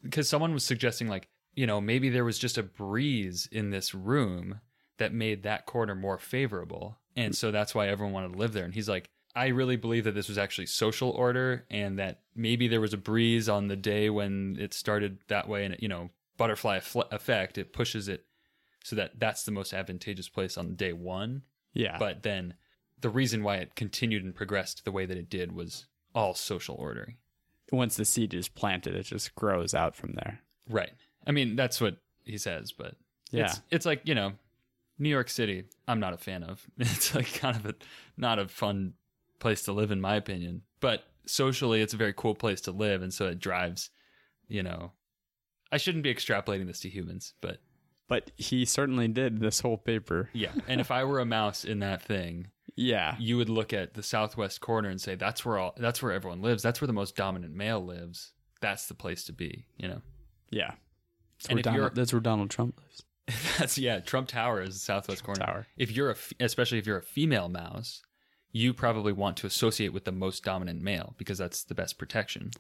[0.03, 3.95] because someone was suggesting like you know maybe there was just a breeze in this
[3.95, 4.61] room
[4.99, 6.99] that made that corner more favorable.
[7.17, 8.65] And so that's why everyone wanted to live there.
[8.65, 12.69] And he's like I really believe that this was actually social order and that maybe
[12.69, 15.89] there was a breeze on the day when it started that way and it, you
[15.89, 18.25] know butterfly eff- effect it pushes it
[18.83, 21.43] so that that's the most advantageous place on day 1
[21.75, 22.55] Yeah, but then
[23.01, 26.77] the reason why it continued and progressed the way that it did was all social
[26.77, 27.17] ordering.
[27.73, 30.41] once the seed is planted, it just grows out from there.
[30.69, 30.91] Right.
[31.27, 32.97] I mean, that's what he says, but
[33.31, 34.33] Yeah, it's, it's like, you know,
[34.99, 36.67] New York City, I'm not a fan of.
[36.79, 37.75] It's like kind of a
[38.17, 38.95] not a fun
[39.39, 43.03] place to live in my opinion, but socially it's a very cool place to live
[43.03, 43.91] and so it drives,
[44.49, 44.93] you know,
[45.73, 47.59] I shouldn't be extrapolating this to humans, but
[48.09, 50.31] but he certainly did this whole paper.
[50.33, 50.51] yeah.
[50.67, 52.49] And if I were a mouse in that thing,
[52.81, 56.13] Yeah, you would look at the southwest corner and say that's where all that's where
[56.13, 56.63] everyone lives.
[56.63, 58.33] That's where the most dominant male lives.
[58.63, 60.01] That's the place to be, you know.
[60.51, 60.73] yeah.
[61.39, 63.03] That's And where, if you're- Donald, that's where Donald Trump lives.
[63.59, 65.45] That's yeah, Trump Tower is the southwest corner.
[65.45, 65.67] Tower.
[65.77, 68.03] If you're a f- especially if you're a female mouse,
[68.51, 72.51] you probably want to associate with the most dominant male because that's the best protection.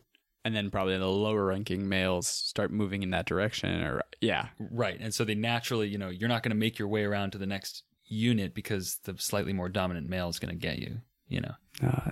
[0.45, 3.83] And then probably the lower ranking males start moving in that direction.
[3.83, 4.99] Or yeah, Right.
[5.01, 7.39] And so they naturally, you know, you're not going to make your way around to
[7.39, 10.99] the next unit because the slightly more dominant male is going to get you,
[11.29, 11.55] you know.
[11.83, 12.11] uh,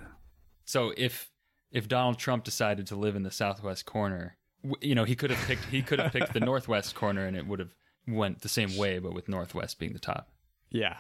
[0.64, 1.30] So if
[1.70, 4.38] if Donald Trump decided to live in the southwest corner,
[4.80, 7.46] you know, he could have picked he could have picked the northwest corner and it
[7.46, 7.74] would have
[8.07, 10.30] went the same way but with northwest being the top.
[10.70, 10.96] yeah.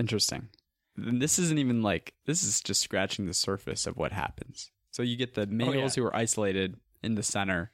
[0.00, 0.48] Interesting.
[0.96, 4.70] And this isn't even like this is just scratching the surface of what happens.
[4.90, 5.88] So you get the males Oh, yeah.
[5.94, 7.70] who are isolated in the center.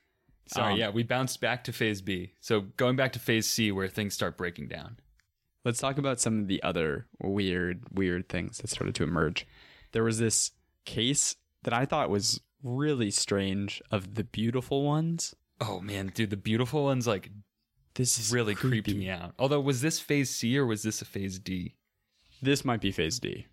[0.46, 2.32] Sorry, Um, yeah, we bounced back to phase B.
[2.40, 4.98] So going back to phase C where things start breaking down.
[5.64, 9.46] Let's talk about some of the other weird, weird things that started to emerge.
[9.92, 10.50] There was this
[10.84, 15.34] case that I thought was really strange of the beautiful ones.
[15.60, 17.30] Oh man, dude, the beautiful ones like
[17.94, 18.98] This is really creeped creepy.
[18.98, 19.34] me out.
[19.38, 21.76] Although was this phase C or was this a phase D?
[22.42, 23.46] This might be phase D.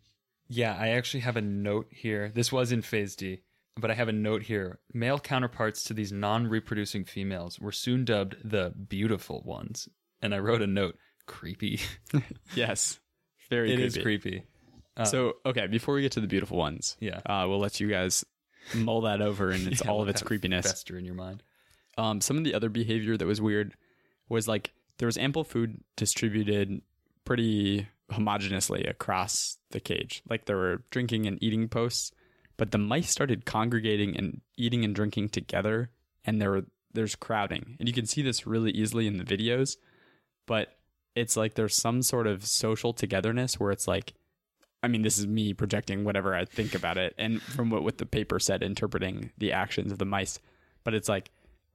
[0.47, 2.31] Yeah, I actually have a note here.
[2.33, 3.43] This was in phase D,
[3.79, 4.79] but I have a note here.
[4.93, 9.87] Male counterparts to these non-reproducing females were soon dubbed the beautiful ones.
[10.21, 11.79] And I wrote a note, creepy.
[12.55, 12.99] Yes.
[13.49, 13.87] Very It creepy.
[13.87, 14.43] is creepy.
[14.97, 17.19] Uh, so, okay, before we get to the beautiful ones, Yeah.
[17.25, 18.25] uh, we'll let you guys
[18.75, 20.65] mull that over and it's Yeah, all of its creepiness.
[20.65, 21.43] Fester in your mind.
[21.97, 23.75] Um, some of the other behavior that was weird
[24.29, 26.81] was like there was ample food distributed
[27.25, 30.21] pretty homogeneously across the cage.
[30.29, 32.11] Like there were drinking and eating posts,
[32.57, 35.89] but the mice started congregating and eating and drinking together,
[36.25, 39.77] and there were there's crowding, and you can see this really easily in the videos.
[40.45, 40.77] But
[41.15, 44.13] it's like there's some sort of social togetherness where it's like
[44.83, 47.99] I mean, this is me projecting whatever I think about it, and from what, what
[47.99, 50.39] the paper said, interpreting the actions of the mice.
[50.83, 51.29] But it's like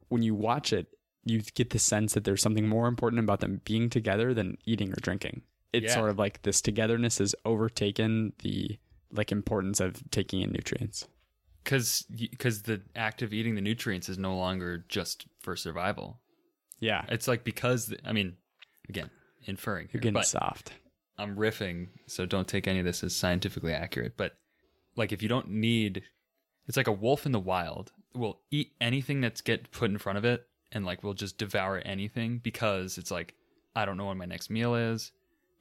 [0.09, 0.89] when you watch it,
[1.25, 4.91] you get the sense that there's something more important about them being together than eating
[4.93, 5.43] or drinking.
[5.73, 5.95] It's Yeah.
[5.95, 8.77] sort of like this togetherness has overtaken the
[9.13, 11.07] like importance of taking in nutrients.
[11.65, 12.07] Cuz
[12.41, 16.21] cuz the act of eating the nutrients is no longer just for survival.
[16.81, 18.37] Yeah, It's like because I mean,
[18.89, 19.11] again,
[19.45, 20.73] inferring you're getting soft.
[21.19, 24.17] I'm riffing, so don't take any of this as scientifically accurate.
[24.17, 24.37] But
[24.97, 26.03] like, if you don't need,
[26.67, 30.19] it's like a wolf in the wild will eat anything that's get put in front
[30.19, 33.35] of it, and like will just devour anything because it's like
[33.75, 35.13] I don't know when my next meal is,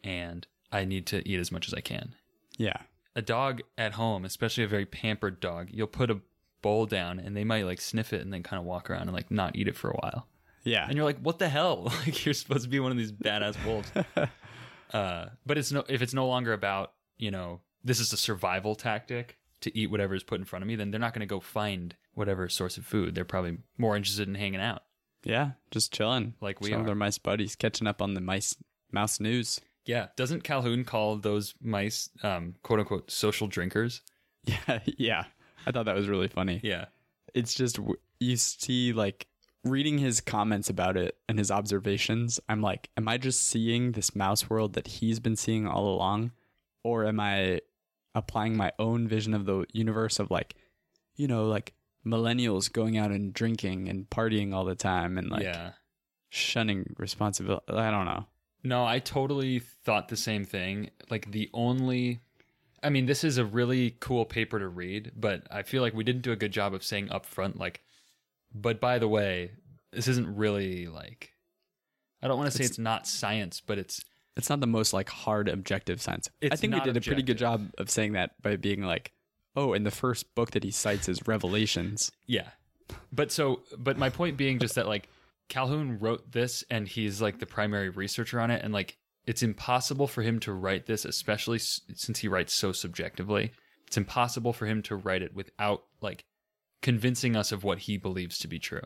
[0.03, 2.15] and I need to eat as much as I can.
[2.57, 2.77] Yeah,
[3.15, 6.19] A dog at home, especially a very pampered dog, you'll put a
[6.61, 9.13] bowl down and they might like sniff it and then kind of walk around and
[9.13, 10.27] like not eat it for a while.
[10.65, 11.91] Yeah, And you're like, what the hell?
[12.05, 13.91] Like you're supposed to be one of these badass wolves.
[14.93, 18.75] uh, but it's no if it's no longer about, you know, this is a survival
[18.75, 21.39] tactic to eat whatever is put in front of me, then they're not gonna go
[21.39, 23.15] find whatever source of food.
[23.15, 24.83] They're probably more interested in hanging out.
[25.23, 25.51] yeah.
[25.71, 28.55] Just chilling, Like we Some of their mice buddies catching up on the mice
[28.91, 29.59] mouse news.
[29.85, 30.07] Yeah.
[30.15, 34.01] Doesn't Calhoun call those mice um quote unquote social drinkers?
[34.47, 35.23] Yeah, yeah.
[35.65, 36.59] I thought that was really funny.
[36.63, 36.85] Yeah.
[37.33, 37.79] it's just
[38.19, 39.25] you see like
[39.65, 44.15] reading his comments about it and his observations i'm like am i just seeing this
[44.15, 46.31] mouse world that he's been seeing all along
[46.83, 47.59] or am i
[48.15, 50.55] applying my own vision of the universe of like,
[51.15, 51.73] you know, like
[52.05, 55.71] millennials going out and drinking and partying all the time and like yeah.
[56.29, 57.65] shunning responsibility.
[57.69, 58.25] I don't know.
[58.63, 60.89] No, I totally thought the same thing.
[61.11, 62.21] Like the only
[62.81, 66.03] I mean, this is a really cool paper to read, but I feel like we
[66.03, 67.81] didn't do a good job of saying up front like
[68.61, 69.51] but by the way,
[69.91, 71.31] this isn't really like
[72.23, 74.01] I don't want to say It's- it's, not science, but it's
[74.37, 76.29] It's not the most like hard objective science.
[76.41, 79.11] I think we did a pretty good job of saying that by being like,
[79.55, 82.11] oh, and the first book that he cites is Revelations.
[82.25, 82.49] Yeah.
[83.13, 85.07] But so, but my point being just that like
[85.49, 88.61] Calhoun wrote this and he's like the primary researcher on it.
[88.63, 92.71] And like it's impossible for him to write this, especially s- since he writes so
[92.73, 93.51] subjectively.
[93.87, 96.25] It's impossible for him to write it without like
[96.85, 98.85] convincing us of what he believes to be true.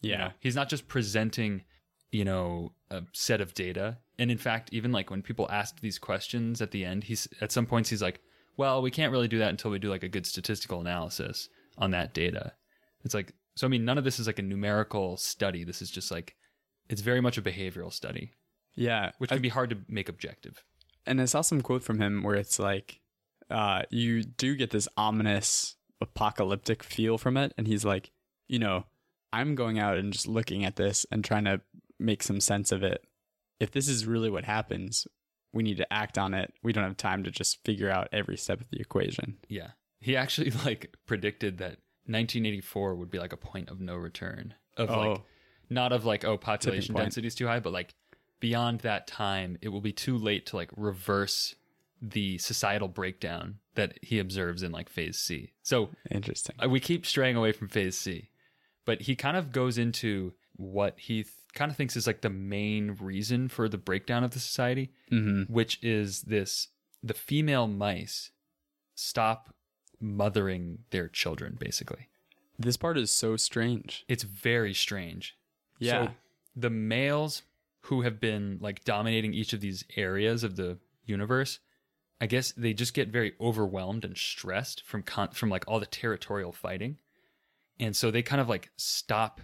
[0.00, 0.30] you know?
[0.40, 1.62] He's not just presenting,
[2.10, 3.98] you know, a set of data.
[4.18, 7.52] And in fact, even like when people ask these questions at the end, he's at
[7.52, 8.20] some points he's like,
[8.56, 11.90] well, we can't really do that until we do like a good statistical analysis on
[11.92, 12.52] that data.
[13.04, 15.64] It's like, so I mean, none of this is like a numerical study.
[15.64, 16.34] This is just like,
[16.88, 18.32] it's very much a behavioral study,
[18.76, 19.10] Yeah.
[19.18, 20.64] which I- can be hard to make objective.
[21.06, 23.00] and I saw some quote from him where it's like,
[23.50, 27.52] uh, you do get this ominous apocalyptic feel from it.
[27.56, 28.10] And he's like,
[28.48, 28.84] you know,
[29.32, 31.60] I'm going out and just looking at this and trying to
[31.98, 33.04] make some sense of it.
[33.60, 35.06] If this is really what happens,
[35.52, 36.52] we need to act on it.
[36.62, 39.38] We don't have time to just figure out every step of the equation.
[39.48, 39.70] Yeah.
[40.00, 44.90] He actually like predicted that 1984 would be like a point of no return of
[44.90, 45.22] like, Oh.
[45.70, 47.94] not of like, oh, population density is too high, but like
[48.40, 51.54] beyond that time, it will be too late to like reverse
[52.06, 55.52] the societal breakdown that he observes in like phase C.
[55.62, 56.56] So Interesting.
[56.62, 58.28] uh, we keep straying away from phase C,
[58.84, 62.28] but he kind of goes into what he th- kind of thinks is like the
[62.30, 65.52] main reason for the breakdown of the society, Mm-hmm.
[65.52, 66.68] which is this
[67.02, 68.30] the female mice
[68.94, 69.54] stop
[70.00, 72.08] mothering their children, basically.
[72.58, 74.04] This part is so strange.
[74.08, 75.36] It's very strange.
[75.78, 76.06] Yeah.
[76.06, 76.10] So
[76.54, 77.42] the males
[77.82, 81.58] who have been like dominating each of these areas of the universe,
[82.20, 85.86] I guess they just get very overwhelmed and stressed from con- from like all the
[85.86, 86.98] territorial fighting.
[87.78, 89.40] And so they kind of like stop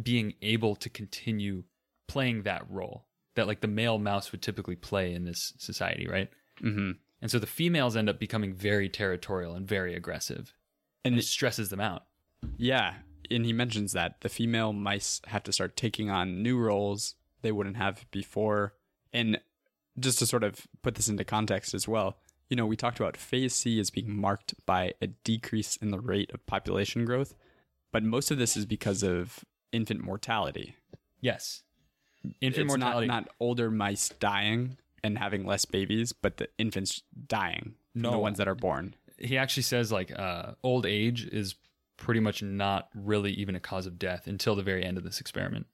[0.00, 1.64] being able to continue
[2.06, 6.30] playing that role that like the male mouse would typically play in this society, right?
[6.62, 6.92] mm-hmm.
[7.20, 10.54] And so the females end up becoming very territorial and very aggressive.
[11.04, 12.04] And And it stresses them out.
[12.56, 12.94] Yeah,
[13.30, 17.52] and he mentions that the female mice have to start taking on new roles they
[17.52, 18.74] wouldn't have before.
[19.12, 19.40] And
[19.98, 22.16] just to sort of put this into context as well,
[22.48, 25.98] you know, we talked about phase C as being marked by a decrease in the
[26.00, 27.34] rate of population growth,
[27.92, 30.76] but most of this is because of infant mortality.
[31.20, 31.62] Yes.
[32.40, 33.06] Infant it's mortality.
[33.06, 37.74] not not older mice dying and having less babies, but the infants dying.
[37.94, 38.10] No.
[38.10, 38.94] the ones that are born.
[39.18, 41.54] he actually says like uh, old age is
[41.96, 45.18] pretty much not really even a cause of death until the very end of this
[45.20, 45.66] experiment.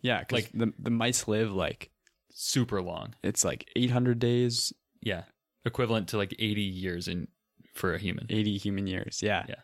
[0.00, 1.90] Yeah, Like- the the mice live like
[2.36, 3.14] Super long.
[3.22, 5.22] it's like 800 days, Yeah.
[5.64, 7.28] Equivalent to like 80 years in
[7.72, 8.26] for a human.
[8.28, 9.20] 80 human years.
[9.22, 9.46] Yeah.
[9.48, 9.54] Yeah.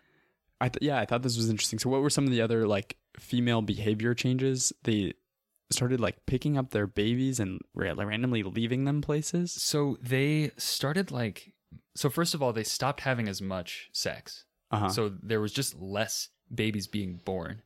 [0.60, 1.78] I th- yeah, I thought this was interesting.
[1.78, 4.72] So what were some of the other like female behavior changes?
[4.84, 5.12] They
[5.70, 9.52] started like picking up their babies and ra- randomly leaving them places.
[9.52, 11.52] So they started like
[11.94, 14.44] so first of all they stopped having as much sex.
[14.70, 14.88] Uh-huh.
[14.88, 17.62] So there was just less babies being born.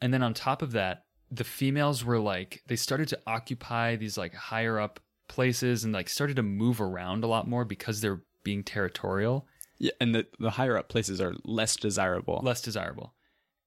[0.00, 4.16] And then on top of that, the females were like they started to occupy these
[4.16, 8.22] like higher up places and like started to move around a lot more because they're
[8.44, 9.46] being territorial.
[9.78, 12.40] yeah, and the the higher up places are less desirable.
[12.42, 13.14] less desirable.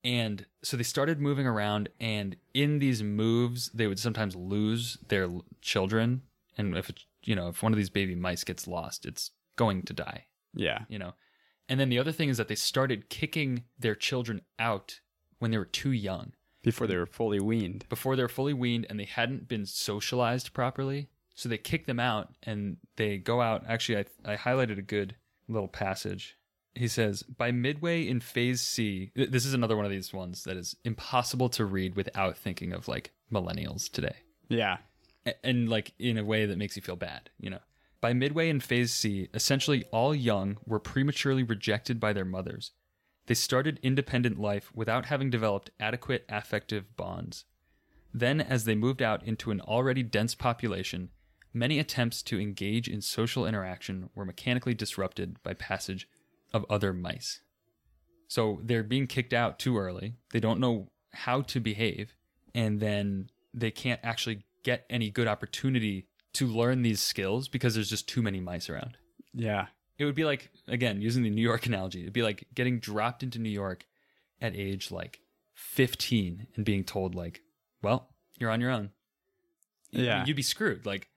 [0.04, 5.30] And so they started moving around, and in these moves, they would sometimes lose their
[5.62, 6.24] children.
[6.58, 9.84] And if it, you know, if one of these baby mice gets lost, it's going
[9.84, 10.26] to die.
[10.56, 10.80] yeah.
[10.90, 11.14] You know.
[11.70, 15.00] And then the other thing is that they started kicking their children out
[15.38, 16.34] when they were too young,
[16.64, 17.86] Before they were fully weaned.
[17.90, 21.10] before they were fully weaned, and they hadn't been socialized properly.
[21.34, 23.64] So they kick them out, and they go out.
[23.68, 25.16] Actually, I, I highlighted a good
[25.48, 26.38] little passage.
[26.76, 30.44] He says, by midway in phase C, th- this is another one of these ones
[30.44, 34.16] that is impossible to read without thinking of like millennials today.
[34.48, 34.78] Yeah.
[35.44, 37.60] And like in a way that makes you feel bad, you know.
[38.00, 42.72] By midway in phase C, essentially all young were prematurely rejected by their mothers.
[43.28, 47.46] They started independent life without having developed adequate affective bonds.
[48.14, 51.10] Then, as they moved out into an already dense population,
[51.54, 56.10] many attempts to engage in social interaction were mechanically disrupted by passage
[56.54, 57.42] of other mice.
[58.28, 60.16] So they're being kicked out too early.
[60.32, 62.16] They don't know how to behave,
[62.54, 67.90] and then they can't actually get any good opportunity to learn these skills because there's
[67.90, 68.98] just too many mice around.
[69.34, 69.68] Yeah.
[70.02, 72.02] It would be like again using the New York analogy.
[72.02, 73.86] It'd be like getting dropped into New York
[74.42, 75.20] at age like
[75.54, 77.42] 15 and being told like,
[77.82, 78.90] "Well, you're on your own."
[79.92, 80.26] Yeah.
[80.26, 80.86] you'd be screwed.
[80.86, 81.10] Like,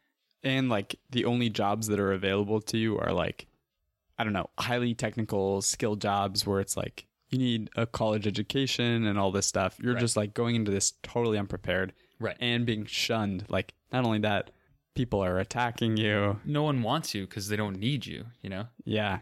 [0.42, 3.46] and like the only jobs that are available to you are like
[4.18, 9.06] i don't know highly technical skill jobs where it's like you need a college education
[9.06, 10.00] and all this stuff you're Right.
[10.00, 12.36] just like going into this totally unprepared right?
[12.40, 14.50] and being shunned like not only that
[14.94, 18.26] people are attacking you no one wants you because they don't need you.
[18.42, 19.18] You know, yeah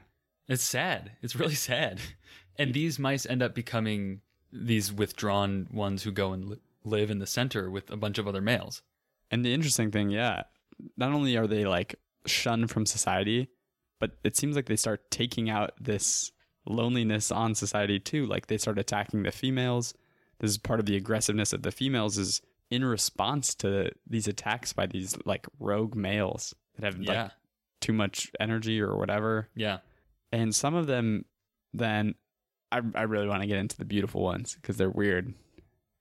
[0.48, 1.12] it's sad.
[1.22, 2.00] It's really sad.
[2.58, 4.20] And these mice end up becoming
[4.52, 8.28] these withdrawn ones who go and li- live in the center with a bunch of
[8.28, 8.82] other males.
[9.30, 10.42] and the interesting thing yeah
[10.96, 11.94] not only are they like
[12.26, 13.48] shunned from society
[13.98, 16.32] but it seems like they start taking out this
[16.66, 19.94] loneliness on society too like they start attacking the females
[20.40, 22.42] this is part of the aggressiveness of the females is
[22.72, 27.32] in response to these attacks by these like rogue males that have Yeah, like
[27.80, 29.78] too much energy or whatever yeah.
[30.30, 31.24] and some of them
[31.74, 32.14] then
[32.70, 35.34] i, I really want to get into the beautiful ones because they're weird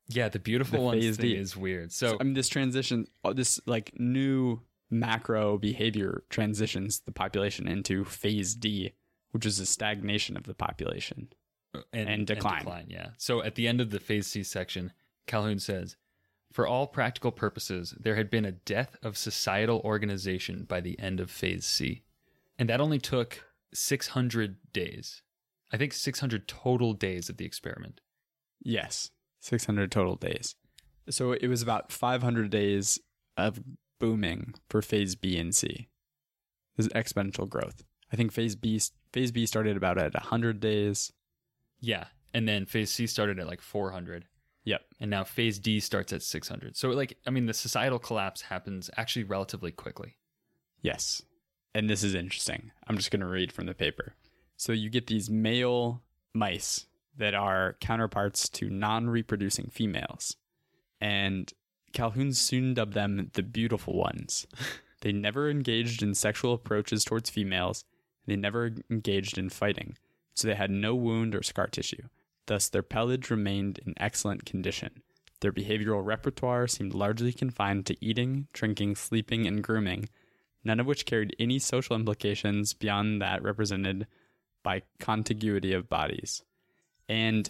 [0.07, 1.91] Yeah, the beautiful The ones thing is weird.
[1.91, 7.67] So So I mean, this transition, uh, this like new macro behavior transitions the population
[7.67, 8.91] into phase D,
[9.31, 11.29] which is a stagnation of the population.
[11.93, 12.87] and decline.
[12.89, 13.09] Yeah.
[13.17, 14.91] So at the end of the phase C section,
[15.27, 15.95] Calhoun says,
[16.51, 21.19] "For all practical purposes, there had been a death of societal organization by the end
[21.19, 22.03] of phase C,
[22.59, 25.23] and that only took 600 days.
[25.71, 28.01] I think 600 total days of the experiment.
[28.61, 30.55] Yes, 600 total days.
[31.09, 32.99] So it was about 500 days
[33.37, 33.61] of
[33.99, 35.87] booming for phase B and C.
[36.75, 37.83] This is exponential growth.
[38.11, 38.79] I think phase B
[39.13, 41.13] phase B started about at 100 days.
[41.79, 44.25] Yeah, and then phase C started at like 400."
[44.63, 44.81] Yep.
[44.99, 46.75] And now phase D starts at 600.
[46.77, 50.17] So, like, I mean, the societal collapse happens actually relatively quickly.
[50.81, 51.21] Yes.
[51.73, 52.71] And this is interesting.
[52.87, 54.15] I'm just going to read from the paper.
[54.57, 56.03] So you get these male
[56.33, 56.85] mice
[57.17, 60.35] that are counterparts to non reproducing females.
[60.99, 61.51] And
[61.93, 64.45] Calhoun soon dubbed them the beautiful ones.
[65.01, 67.85] they never engaged in sexual approaches towards females.
[68.27, 69.97] They never engaged in fighting.
[70.35, 72.03] So they had no wound or scar tissue.
[72.47, 75.03] Thus, their pelage remained in excellent condition.
[75.41, 80.09] Their behavioral repertoire seemed largely confined to eating, drinking, sleeping, and grooming,
[80.63, 84.05] none of which carried any social implications beyond that represented
[84.63, 86.43] by contiguity of bodies.
[87.09, 87.49] And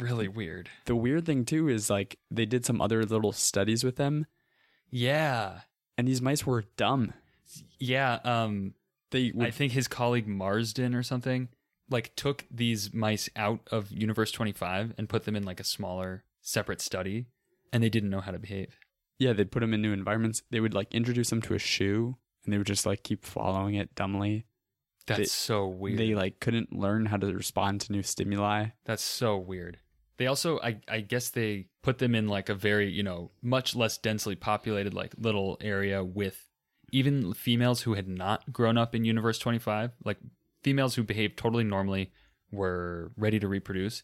[0.00, 0.68] Really weird.
[0.86, 4.26] the weird thing too is like they did some other little studies with them,
[4.90, 5.60] Yeah.
[5.96, 7.12] and these mice were dumb.
[7.78, 8.18] Yeah.
[8.24, 8.74] Um,
[9.10, 11.48] They would, I think his colleague Marsden or something
[11.90, 16.24] like took these mice out of Universe 25 and put them in like a smaller
[16.40, 17.26] separate study
[17.72, 18.76] and they didn't know how to behave.
[19.18, 20.42] yeah, they'd put them in new environments.
[20.50, 23.74] They would like introduce them to a shoe, and they would just like keep following
[23.74, 24.46] it dumbly.
[25.06, 25.98] That's They- so weird.
[25.98, 28.68] They like couldn't learn how to respond to new stimuli.
[28.84, 29.78] That's so weird.
[30.16, 33.74] They also I I guess they put them in like a very, you know, much
[33.76, 36.48] less densely populated like little area with
[36.92, 40.18] even females who had not grown up in Universe 25, like
[40.64, 42.10] females who behaved totally normally
[42.50, 44.02] were ready to reproduce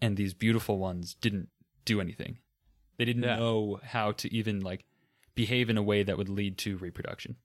[0.00, 1.48] and these beautiful ones didn't
[1.84, 2.38] do anything.
[2.96, 3.36] They didn't Yeah.
[3.36, 4.84] know how to even like
[5.34, 7.36] behave in a way that would lead to reproduction.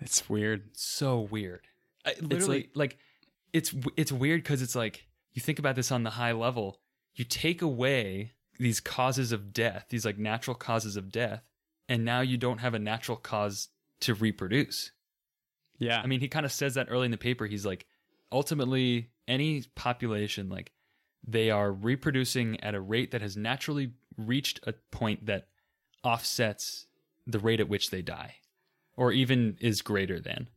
[0.00, 0.70] It's weird.
[0.76, 1.66] So weird.
[2.04, 2.98] I, literally, like,
[3.52, 6.80] it's it's weird because it's like you think about this on the high level.
[7.14, 11.42] You take away these causes of death, these like natural causes of death,
[11.88, 13.68] and now you don't have a natural cause
[14.00, 14.90] to reproduce.
[15.78, 16.00] Yeah.
[16.00, 17.46] I mean, he kind of says that early in the paper.
[17.46, 17.86] He's like,
[18.32, 20.72] ultimately, any population, like,
[21.26, 25.48] they are reproducing at a rate that has naturally reached a point that
[26.02, 26.86] offsets
[27.26, 28.36] the rate at which they die,
[28.96, 30.48] or even is greater than.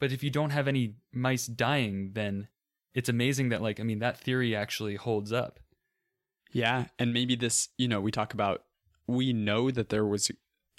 [0.00, 2.48] But if you don't have any mice dying, then
[2.94, 5.60] it's amazing that, like, I mean, that theory actually holds up.
[6.52, 8.64] Yeah, and maybe this, you know, we talk about
[9.06, 10.30] we know that there was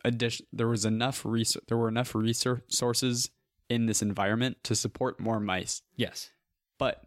[0.06, 3.30] addition there was enough res- there were enough resources
[3.74, 5.82] in this environment to support more mice.
[5.96, 6.32] Yes.
[6.78, 7.04] But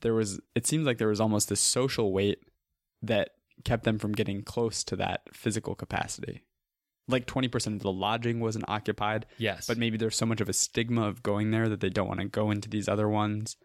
[0.00, 2.38] there was it seems like there was almost this social weight
[3.02, 3.30] that
[3.64, 6.42] kept them from getting close to that physical capacity.
[7.10, 9.66] Like 20% of the lodging wasn't occupied, Yes.
[9.66, 12.20] but maybe there's so much of a stigma of going there that they don't want
[12.20, 13.56] to go into these other ones.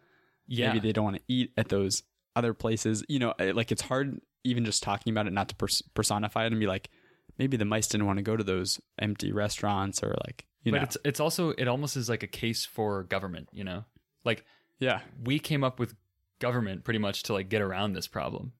[0.46, 0.68] yeah.
[0.72, 2.02] Maybe they don't want to eat at those
[2.36, 3.04] other places.
[3.08, 6.44] You know, eh, like it's hard even just talking about it not to pers- personify
[6.44, 6.90] it and be like,
[7.38, 10.78] maybe the mice didn't want to go to those empty restaurants or like, you but
[10.78, 10.84] know.
[10.84, 13.84] it's it's also it almost is like a case for government, you know?
[14.24, 14.44] Like
[14.80, 15.00] yeah.
[15.22, 15.94] we came up with
[16.40, 18.52] government pretty much to like get around this problem.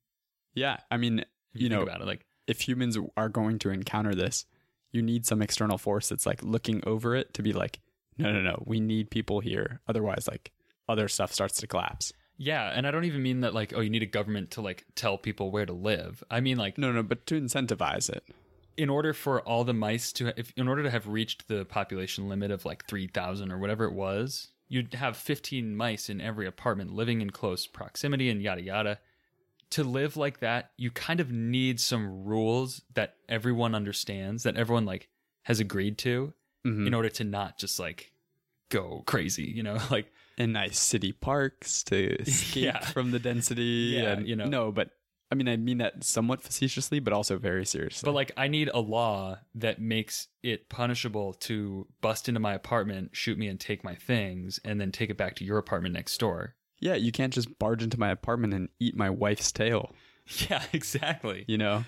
[0.55, 0.79] Yeah.
[0.91, 1.25] I mean,
[1.55, 4.45] If you know, about it like if humans are going to encounter this,
[4.93, 7.81] you need some external force that's like looking over it to be like,
[8.17, 9.81] no, no, no, we need people here.
[9.89, 10.53] Otherwise, like,
[10.89, 12.13] other stuff starts to collapse.
[12.37, 14.85] Yeah, and I don't even mean that like oh you need a government to like
[14.95, 16.23] tell people where to live.
[16.31, 18.25] I mean like No, no, but to incentivize it.
[18.77, 22.29] In order for all the mice to if in order to have reached the population
[22.29, 26.93] limit of like 3000 or whatever it was, you'd have 15 mice in every apartment
[26.93, 28.99] living in close proximity and yada yada.
[29.71, 34.85] To live like that, you kind of need some rules that everyone understands, that everyone
[34.87, 35.09] like
[35.43, 36.33] has agreed to
[36.65, 36.87] Mhm.
[36.87, 38.13] in order to not just like
[38.71, 39.77] go crazy, you know?
[39.91, 42.81] Like and nice city parks to escape Yeah.
[42.81, 43.93] from the density.
[43.97, 44.47] Yeah, and, you know.
[44.47, 44.91] No, but
[45.35, 48.07] I mean, I mean that somewhat facetiously, but also very seriously.
[48.07, 53.11] But like, I need a law that makes it punishable to bust into my apartment,
[53.17, 56.17] shoot me, and take my things, and then take it back to your apartment next
[56.19, 56.55] door.
[56.79, 59.93] yeah, you can't just barge into my apartment and eat my wife's tail.
[60.49, 61.45] Yeah, exactly.
[61.49, 61.85] You know?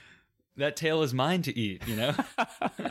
[0.57, 1.87] That tail is mine to eat.
[1.87, 2.15] You know.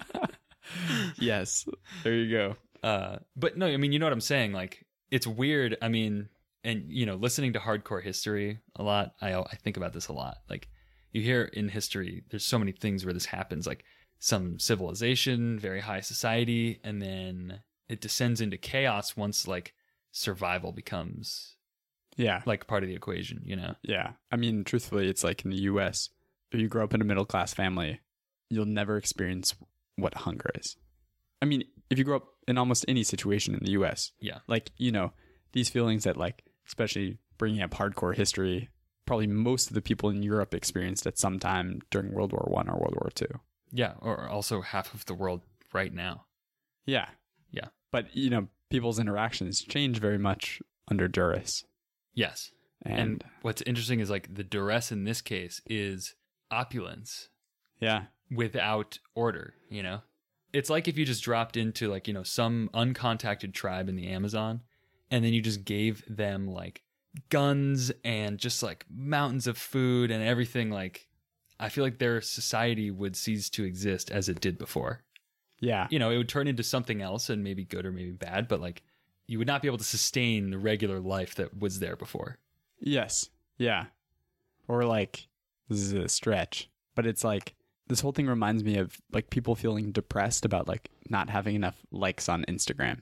[1.19, 1.67] yes.
[2.03, 2.55] There you go.
[2.87, 4.53] uh, but no, I mean, you know what I'm saying.
[4.53, 5.77] Like, it's weird.
[5.81, 6.29] I mean,
[6.65, 10.13] and you know, listening to hardcore history a lot, I I think about this a
[10.13, 10.37] lot.
[10.49, 10.67] Like,
[11.13, 13.65] you hear in history, there's so many things where this happens.
[13.65, 13.85] Like
[14.19, 19.73] some civilization, very high society, and then it descends into chaos once like
[20.11, 21.55] survival becomes
[22.17, 22.41] Yeah.
[22.45, 23.41] like part of the equation.
[23.45, 23.75] You know.
[23.83, 24.13] Yeah.
[24.31, 26.09] I mean, truthfully, it's like in the US,
[26.51, 27.99] if you grow up in a middle class family,
[28.49, 29.53] you'll never experience
[29.97, 30.77] what hunger is.
[31.41, 34.39] I mean, if you grow up in almost any situation in the US, Yeah.
[34.47, 35.13] like, you know,
[35.51, 38.69] these feelings that, like, especially bringing up hardcore history,
[39.05, 42.69] probably most of the people in Europe experienced at some time during World War One
[42.69, 43.39] or World War Two.
[43.71, 43.93] Yeah.
[43.99, 45.41] Or also half of the world
[45.73, 46.25] right now.
[46.85, 47.07] Yeah.
[47.51, 47.67] Yeah.
[47.91, 51.65] But, you know, people's interactions change very much under duress.
[52.13, 52.51] Yes.
[52.83, 56.15] And, and what's interesting is like the duress in this case is
[56.51, 57.29] opulence
[57.79, 58.03] yeah.
[58.31, 60.01] without order, you know?
[60.53, 64.07] It's like if you just dropped into like, you know, some uncontacted tribe in the
[64.07, 64.61] Amazon
[65.11, 66.81] and then you just gave them like
[67.29, 71.07] guns and just like mountains of food and everything like
[71.59, 75.03] I feel like their society would cease to exist as it did before.
[75.61, 75.87] Yeah.
[75.89, 78.59] You know, it would turn into something else and maybe good or maybe bad, but
[78.59, 78.83] like
[79.27, 82.37] you would not be able to sustain the regular life that was there before.
[82.79, 83.29] Yes.
[83.57, 83.85] Yeah.
[84.67, 85.27] Or like
[85.69, 87.55] this is a stretch, but it's like
[87.87, 91.77] this whole thing reminds me of like people feeling depressed about like not having enough
[91.91, 92.99] likes on Instagram.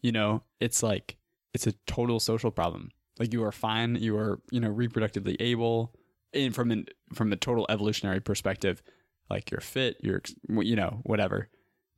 [0.00, 1.16] You know, it's like
[1.54, 2.90] it's a total social problem.
[3.18, 5.94] Like you are fine, you are, you know, reproductively able
[6.32, 8.82] and from an from a total evolutionary perspective,
[9.28, 11.48] like you're fit, you're you know, whatever.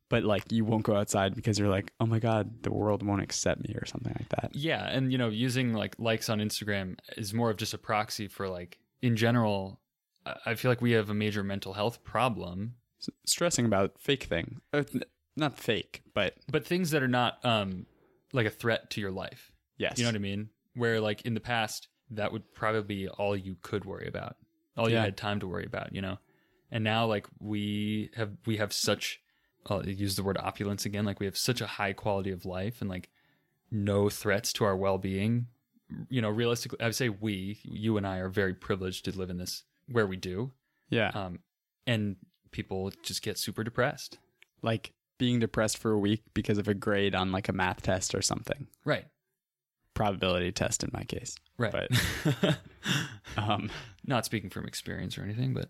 [0.09, 3.23] But like you won't go outside because you're like, "Oh my god, the world won't
[3.23, 4.51] accept me" or something like that.
[4.55, 8.27] Yeah, and you know, using like likes on Instagram is more of just a proxy
[8.27, 9.79] for like in general.
[10.45, 14.61] I- feel like we have a major mental health problem, S- stressing about fake thing.
[14.73, 14.83] Uh,
[15.35, 17.85] not fake, but but things that are not um
[18.35, 19.51] like a threat to your life.
[19.77, 19.97] yes.
[19.97, 20.49] You know what I mean?
[20.75, 24.35] Where like in the past, that would probably be all you could worry about,
[24.77, 25.93] all you had time to worry about.
[25.95, 26.17] You know,
[26.71, 29.21] and now like we have we have such
[29.67, 31.05] I'll use the word opulence again.
[31.05, 33.09] Like we have such a high quality of life and like
[33.71, 35.47] no threats to our well being.
[36.09, 39.29] You know, realistically, I would say we, you and I, are very privileged to live
[39.29, 40.51] in this where we do.
[40.89, 41.11] yeah.
[41.13, 41.39] Um,
[41.85, 42.15] and
[42.49, 44.17] people just get super depressed.
[44.63, 48.13] like being depressed for a week because of a grade on like a math test
[48.15, 48.67] or something.
[48.83, 49.05] Right.
[49.93, 51.35] Probability test in my case.
[51.57, 51.73] Right.
[52.41, 52.57] But-
[53.37, 53.69] Um
[54.05, 55.69] Not speaking from experience or anything, but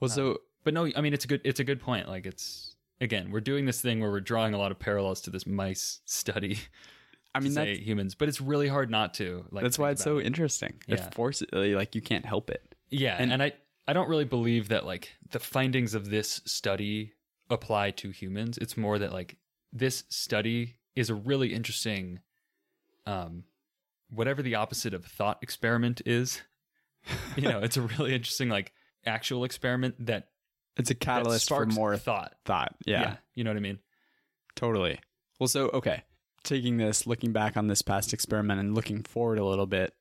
[0.00, 2.08] well so but no, I mean it's a good it's a good point.
[2.08, 5.30] Like it's again, we're doing this thing where we're drawing a lot of parallels to
[5.30, 6.58] this mice study.
[7.34, 9.44] I mean that's, humans, but it's really hard not to.
[9.50, 10.26] Like that's why it's so it.
[10.26, 10.74] interesting.
[10.86, 10.94] Yeah.
[11.06, 12.74] It forces like you can't help it.
[12.90, 13.16] yeah.
[13.18, 13.52] and- And, I
[13.86, 17.12] I don't really believe that like the findings of this study
[17.50, 18.58] apply to humans.
[18.58, 19.36] It's more that like
[19.72, 22.20] this study is a really interesting,
[23.06, 23.44] um,
[24.10, 26.42] whatever the opposite of thought experiment is.
[27.36, 28.72] you know, it's a really interesting like
[29.06, 30.28] actual experiment that
[30.76, 32.34] It's a catalyst for more thought.
[32.44, 32.74] thought.
[32.84, 33.78] Yeah, you know what I mean.
[34.56, 34.98] totally.
[35.38, 36.02] Well so okay.
[36.44, 39.92] Taking this, looking back on this past experiment and looking forward a little bit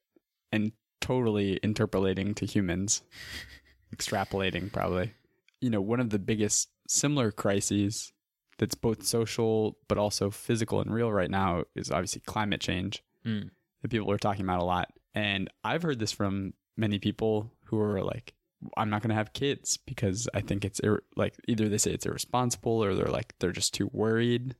[0.52, 0.72] and
[1.02, 3.02] totally interpolating to humans,
[3.96, 5.14] extrapolating probably.
[5.62, 8.12] You know, one of the biggest similar crises
[8.58, 13.50] that's both social but also physical and real right now is obviously climate change Mm.
[13.82, 14.92] that people are talking about a lot.
[15.14, 18.34] And I've heard this from many people who are like,
[18.78, 21.92] I'm not going to have kids because I think it's ir- like either they say
[21.92, 24.56] it's irresponsible or they're like, they're just too worried.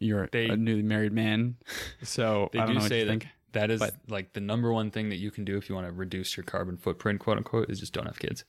[0.00, 1.56] You're They- a newly married man.
[2.02, 3.26] So They I don't do know what say you that think.
[3.52, 5.86] that is But- like the number one thing that you can do if you want
[5.86, 8.44] to reduce your carbon footprint, quote unquote, is just don't have kids.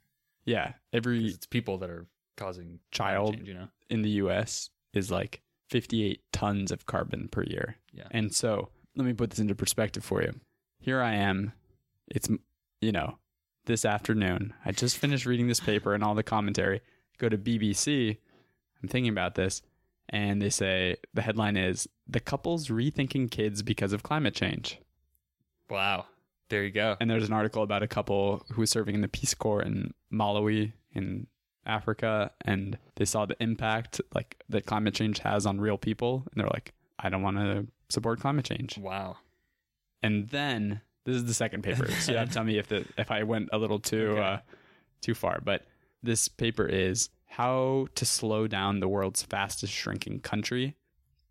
[0.45, 2.07] Yeah, Every It's people that are
[2.37, 3.35] causing Child.
[3.35, 3.67] change, you know.
[3.89, 7.77] in the US is like 58 tons of carbon per year.
[7.93, 8.07] Yeah.
[8.11, 10.33] And so let me put this into perspective for you.
[10.79, 11.53] here I am.
[12.07, 12.27] It's
[12.81, 13.17] you know
[13.65, 14.53] this afternoon.
[14.65, 16.81] I just finished reading this paper and all the commentary.
[17.19, 18.17] Go to BBC.
[18.81, 19.61] I'm thinking about this,
[20.09, 24.79] and they say the headline is "The couple's rethinking kids because of climate change."
[25.69, 26.05] Wow.
[26.49, 26.97] There you go.
[26.99, 29.93] And there's an article about a couple who was serving in the Peace Corps in
[30.11, 31.27] Malawi in
[31.65, 36.39] Africa, and they saw the impact like that climate change has on real people, and
[36.41, 39.17] they're like, "I don't want to support climate change." Wow.
[40.03, 42.85] And then this is the second paper, so you have to tell me if the
[42.97, 44.21] if I went a little too Okay.
[44.21, 44.37] uh,
[45.01, 45.39] too far.
[45.43, 45.65] But
[46.03, 50.75] this paper is how to slow down the world's fastest shrinking country.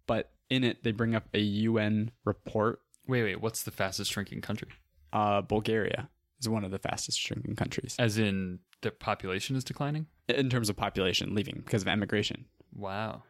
[0.06, 2.80] But in it, they bring up a UN report.
[3.06, 3.40] Wait, wait.
[3.40, 4.68] What's the fastest shrinking country?
[5.12, 6.08] Uh, Bulgaria
[6.40, 10.06] is one of the fastest shrinking countries As in the population is declining?
[10.36, 12.46] In terms of population leaving because of emigration.
[12.74, 13.22] Wow.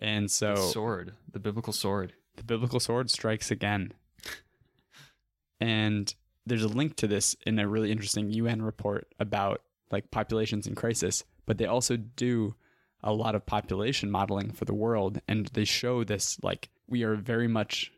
[0.00, 2.14] And so The sword, the biblical sword.
[2.36, 3.92] the biblical sword strikes again.
[5.60, 6.14] and
[6.46, 10.74] there's a link to this in a really interesting UN report about like populations in
[10.74, 12.54] crisis, but they also do
[13.02, 17.14] a lot of population modeling for the world and they show this like we are
[17.14, 17.90] very much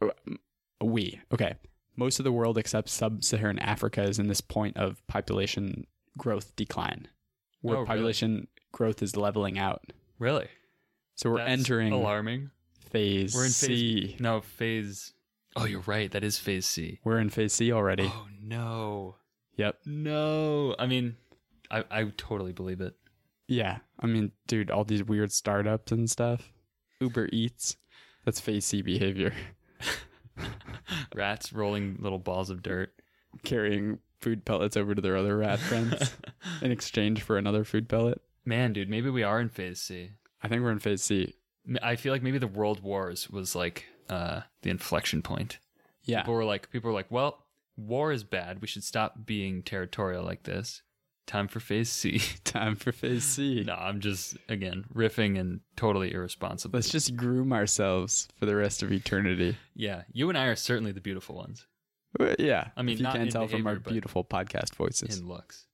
[0.00, 0.08] uh,
[0.82, 1.54] we okay
[1.96, 5.86] most of the world except sub-saharan africa is in this point of population
[6.16, 7.08] growth decline
[7.62, 7.86] where Oh, really?
[7.86, 9.82] population growth is leveling out
[10.18, 10.48] Really?
[11.14, 12.50] so we're That's entering alarming.
[12.90, 14.16] phase We're in phase C.
[14.20, 15.12] No, phase
[15.56, 16.10] Oh, you're right.
[16.10, 17.00] That is phase C.
[17.02, 18.04] We're in phase C already.
[18.04, 19.16] Oh no.
[19.56, 19.78] Yep.
[19.86, 20.76] No.
[20.78, 21.16] I mean,
[21.70, 22.94] I I totally believe it.
[23.48, 23.78] Yeah.
[23.98, 26.52] I mean, dude, all these weird startups and stuff.
[27.00, 27.76] Uber Eats.
[28.24, 29.32] That's phase C behavior.
[31.14, 32.92] Rats rolling little balls of dirt.
[33.44, 36.14] Carrying food pellets over to their other rat friends
[36.62, 38.20] in exchange for another food pellet.
[38.44, 40.10] Man, dude, maybe we are in phase C.
[40.42, 41.34] I think we're in phase C.
[41.82, 45.58] I feel like maybe the world wars was like uh the inflection point.
[46.04, 46.20] Yeah.
[46.22, 47.44] People were like people were like, "Well,
[47.76, 48.60] war is bad.
[48.62, 50.82] We should stop being territorial like this.
[51.26, 53.62] Time for phase C." Time for phase C.
[53.66, 56.78] no, I'm just again riffing and totally irresponsible.
[56.78, 59.58] Let's just groom ourselves for the rest of eternity.
[59.74, 61.66] yeah, you and I are certainly the beautiful ones
[62.38, 62.68] Yeah.
[62.76, 65.18] I mean, if you not can't in tell from our beautiful podcast voices.
[65.18, 65.66] in looks.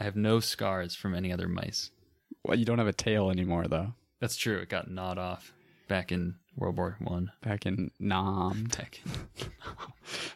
[0.00, 1.90] I have no scars from any other mice.
[2.44, 3.94] Well, you don't have a tail anymore, though.
[4.20, 4.58] That's true.
[4.58, 5.52] It got gnawed off
[5.88, 7.30] back in World War One.
[7.42, 8.66] Back in Nam.
[8.72, 9.00] Tech.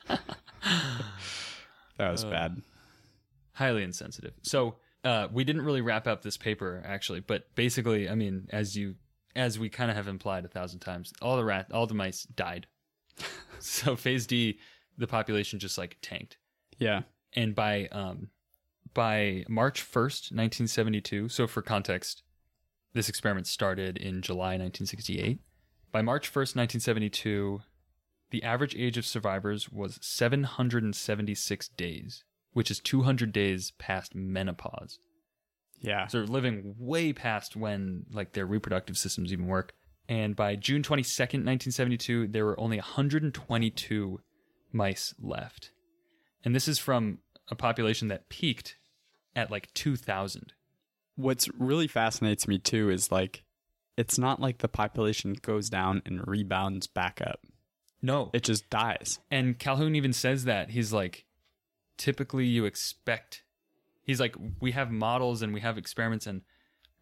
[1.98, 2.62] That was Uh, bad.
[3.54, 4.34] highly insensitive.
[4.42, 8.76] So uh, we didn't really wrap up this paper actually, but basically, I mean, as
[8.76, 8.94] you
[9.34, 12.22] as we kind of have implied a thousand times, all the rat, all the mice
[12.24, 12.66] died.
[13.58, 14.58] so phase D,
[14.98, 16.36] the population just like tanked,
[16.78, 17.02] Yeah.
[17.34, 18.28] and by um,
[18.94, 21.28] by March first, nineteen seventy two.
[21.28, 22.22] So for context,
[22.94, 25.40] this experiment started in July nineteen sixty eight.
[25.92, 27.62] By March first, nineteen seventy two.
[28.30, 34.98] The average age of survivors was 776 days, which is 200 days past menopause.
[35.80, 36.06] Yeah.
[36.08, 39.72] So they're living way past when like their reproductive systems even work.
[40.10, 44.20] And by June 22nd, 1972, there were only 122
[44.72, 45.70] mice left.
[46.44, 47.18] And this is from
[47.50, 48.76] a population that peaked
[49.34, 50.52] at like 2,000.
[51.16, 53.44] What's really fascinates me too is like
[53.96, 57.40] it's not like the population goes down and rebounds back up.
[58.00, 58.30] No.
[58.32, 59.18] It just dies.
[59.28, 60.70] And Calhoun even says that.
[60.70, 61.24] He's like,
[61.96, 63.42] typically you expect,
[64.04, 66.42] he's like, we have models and we have experiments and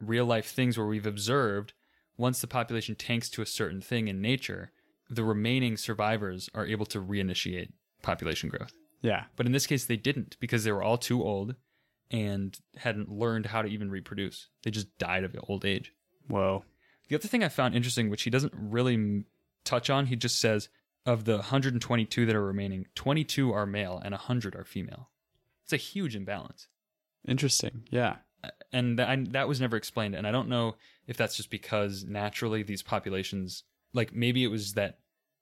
[0.01, 1.75] real life things where we've observed
[2.17, 4.73] once the population tanks to a certain thing in nature,
[5.09, 7.71] the remaining survivors are able to reinitiate
[8.03, 8.73] population growth.
[9.03, 9.25] Yeah.
[9.37, 11.55] But in this case, they didn't because they were all too old
[12.11, 14.49] and hadn't learned how to even reproduce.
[14.63, 15.93] They just died of old age.
[16.29, 16.65] Whoa.
[17.09, 19.27] The other thing I found interesting, which he doesn't really m-
[19.65, 20.69] touch on, he just says
[21.05, 25.11] of the 122 that are remaining, 22 are male and 100 are female.
[25.63, 26.69] It's a huge imbalance.
[27.27, 27.85] Interesting.
[27.91, 28.17] Yeah.
[28.73, 30.15] And that, I, that was never explained.
[30.15, 30.77] And I don't know
[31.07, 33.65] if that's just because naturally these populations,
[33.97, 34.99] like maybe it was that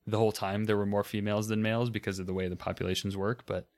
[0.07, 3.17] the whole time there were more females than males because of the way the populations
[3.17, 3.69] work, but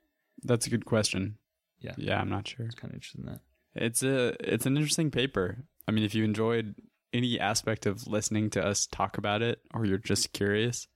[0.43, 1.37] That's a good question.
[1.79, 1.93] Yeah.
[1.97, 2.65] Yeah, I'm not sure.
[2.65, 3.41] I'm kind of interesting in that.
[3.75, 5.65] It's a it's an interesting paper.
[5.87, 6.75] I mean, if you enjoyed
[7.13, 10.87] any aspect of listening to us talk about it or you're just curious,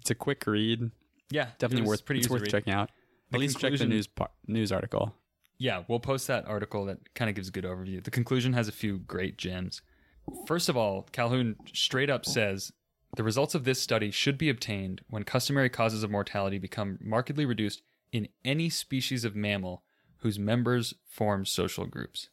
[0.00, 0.90] it's a quick read.
[1.30, 2.50] Yeah, Definitely worth pretty it's worth read.
[2.50, 2.90] checking out.
[3.30, 5.14] The At least check the news par- news article.
[5.58, 8.02] Yeah, we'll post that article that kind of gives a good overview.
[8.02, 9.82] The conclusion has a few great gems.
[10.46, 12.72] First of all, Calhoun straight up says
[13.16, 17.44] the results of this study should be obtained when customary causes of mortality become markedly
[17.44, 17.82] reduced
[18.12, 19.82] in any species of mammal
[20.18, 22.28] whose members form social groups.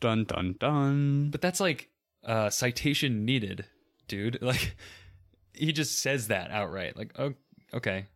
[0.00, 1.30] Dun dun dun.
[1.30, 1.88] But that's like
[2.24, 3.66] uh, citation needed,
[4.08, 4.38] dude.
[4.42, 4.76] Like
[5.54, 6.96] he just says that outright.
[6.96, 7.34] Like, oh,
[7.74, 8.06] okay.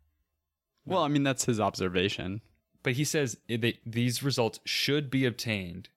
[0.84, 2.40] Well, I mean, that's his observation.
[2.82, 5.88] But he says they, these results should be obtained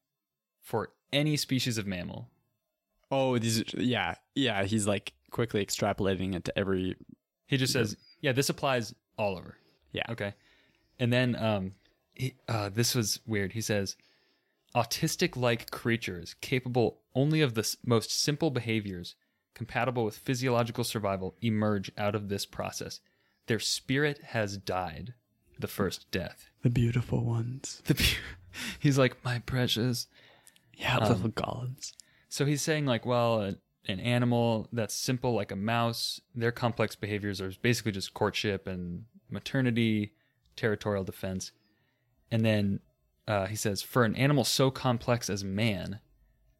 [0.59, 2.29] for any species of mammal.
[3.11, 4.63] Oh, these, yeah, yeah.
[4.63, 6.95] He's like quickly extrapolating it to every.
[7.47, 9.57] He just says, yeah, this applies all over.
[9.91, 10.03] Yeah.
[10.09, 10.33] Okay.
[10.99, 11.71] And then um,
[12.13, 13.53] he, uh, this was weird.
[13.53, 13.95] He says,
[14.75, 19.15] autistic like creatures capable only of the s- most simple behaviors
[19.55, 22.99] compatible with physiological survival emerge out of this process.
[23.47, 25.13] Their spirit has died
[25.57, 26.49] the first death.
[26.61, 27.81] The beautiful ones.
[27.85, 28.21] The, pu-
[28.79, 30.07] he's like, my precious.
[30.73, 31.93] Yeah, little golems.
[32.29, 33.55] So he's saying, like, well, a,
[33.87, 39.05] an animal that's simple like a mouse, their complex behaviors are basically just courtship and
[39.29, 40.13] maternity,
[40.55, 41.51] territorial defense.
[42.31, 42.79] And then
[43.27, 45.99] uh, he says, for an animal so complex as man,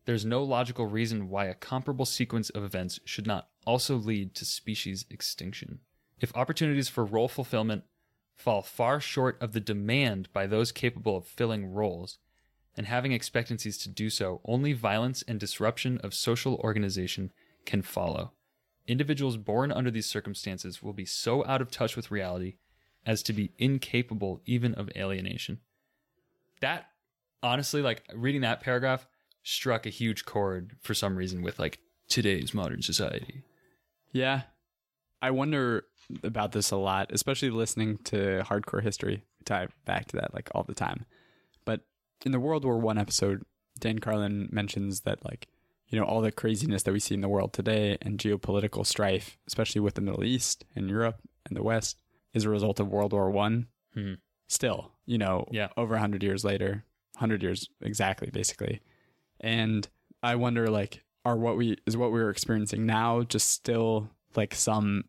[0.05, 4.45] there's no logical reason why a comparable sequence of events should not also lead to
[4.45, 5.79] species extinction.
[6.19, 7.83] If opportunities for role fulfillment
[8.35, 12.17] fall far short of the demand by those capable of filling roles,
[12.77, 17.31] and having expectancies to do so, only violence and disruption of social organization
[17.65, 18.31] can follow.
[18.87, 22.55] Individuals born under these circumstances will be so out of touch with reality
[23.05, 25.59] as to be incapable even of alienation.
[26.61, 26.87] That,
[27.41, 29.07] honestly, like reading that paragraph
[29.43, 33.43] struck a huge chord for some reason with like today's modern society.
[34.11, 34.41] Yeah.
[35.21, 35.85] I wonder
[36.23, 39.23] about this a lot, especially listening to hardcore history.
[39.45, 41.05] Tie back to that like all the time.
[42.25, 43.43] In the World War One episode,
[43.79, 45.47] Dan Carlin mentions that like,
[45.87, 49.37] you know, all the craziness that we see in the world today and geopolitical strife,
[49.47, 51.97] especially with the Middle East and Europe and the West,
[52.33, 53.67] is a result of World War One.
[53.93, 54.15] Hmm.
[54.47, 55.69] Still, you know, Yeah.
[55.77, 56.83] over a hundred years later,
[57.17, 58.81] hundred years exactly, basically.
[59.39, 59.87] And
[60.21, 65.05] I wonder, like, are what we is what we're experiencing now just still like some,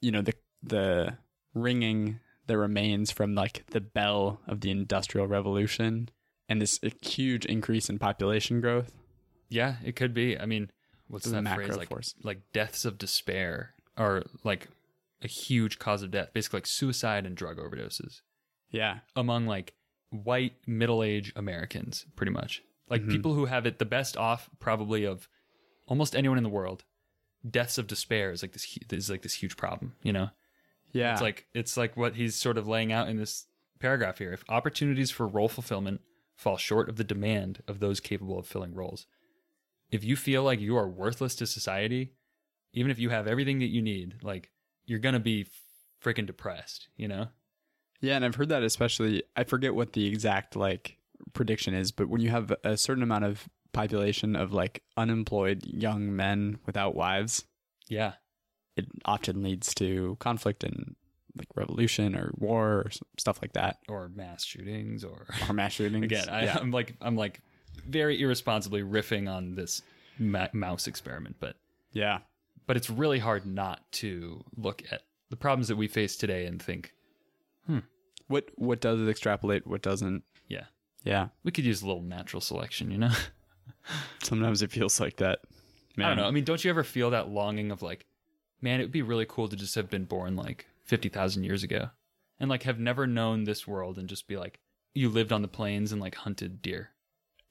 [0.00, 1.16] you know, the the
[1.54, 6.08] ringing that remains from like the bell of the industrial revolution
[6.48, 8.92] and this huge increase in population growth.
[9.48, 10.38] Yeah, it could be.
[10.38, 10.70] I mean,
[11.08, 11.76] what's that macro phrase?
[11.78, 12.14] Like, force.
[12.22, 14.68] like deaths of despair are like
[15.22, 18.20] a huge cause of death, basically like suicide and drug overdoses
[18.70, 19.74] Yeah, among like
[20.10, 22.62] white middle-aged Americans, pretty much.
[22.88, 23.10] Like Mhm.
[23.10, 25.28] people who have it the best off, probably of
[25.86, 26.84] almost anyone in the world.
[27.48, 29.94] Deaths of despair is like this is like this huge problem.
[30.02, 30.30] You know,
[30.92, 33.46] yeah, it's like it's like what he's sort of laying out in this
[33.80, 34.32] paragraph here.
[34.32, 36.00] If opportunities for role fulfillment
[36.38, 39.06] fall short of the demand of those capable of filling roles,
[39.90, 42.12] if you feel like you are worthless to society,
[42.72, 44.50] even if you have everything that you need, like
[44.86, 45.46] you're gonna be
[46.02, 46.88] freaking depressed.
[46.96, 47.26] You know?
[48.00, 49.24] Yeah, and I've heard that especially.
[49.34, 50.96] I forget what the exact like
[51.32, 56.14] prediction is, but when you have a certain amount of population of like unemployed young
[56.14, 57.44] men without wives,
[57.88, 58.12] Yeah.
[58.76, 60.94] it often leads to conflict and
[61.38, 66.04] like revolution or war or stuff like that, Or mass shootings, or or mass shootings.
[66.04, 67.40] again, I, yeah, I'm like I'm like
[67.86, 69.82] very irresponsibly riffing on this
[70.18, 71.56] ma- mouse experiment, but
[71.92, 72.18] yeah,
[72.66, 76.60] but it's really hard not to look at the problems that we face today and
[76.62, 76.92] think,
[77.66, 77.78] hmm,
[78.26, 79.66] what what does it extrapolate?
[79.66, 80.22] What doesn't?
[80.48, 80.64] yeah,
[81.04, 83.12] Yeah, we could use a little natural selection, you know?
[84.22, 85.40] sometimes it feels like that.
[85.98, 86.26] I don't know.
[86.26, 88.06] I mean, don't you ever feel that longing of like,
[88.62, 91.90] man, it would be really cool to just have been born like 50,000 years ago
[92.40, 94.58] and like have never known this world and just be like,
[94.94, 96.90] you lived on the plains and like hunted deer.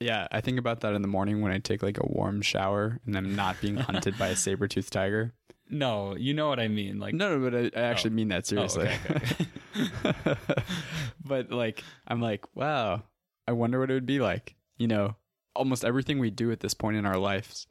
[0.00, 3.00] Yeah, I think about that in the morning when I take like a warm shower
[3.06, 5.32] and I'm not being hunted by a saber toothed tiger.
[5.70, 6.98] No, you know what I mean.
[6.98, 8.14] Like, No, no, but I, I actually Oh.
[8.14, 8.88] mean that Oh, seriously.
[8.88, 10.34] okay, okay.
[11.24, 13.02] but like, I'm like, wow,
[13.46, 14.54] I wonder what it would be like.
[14.78, 15.16] You know,
[15.54, 17.66] almost everything we do at this point in our lives,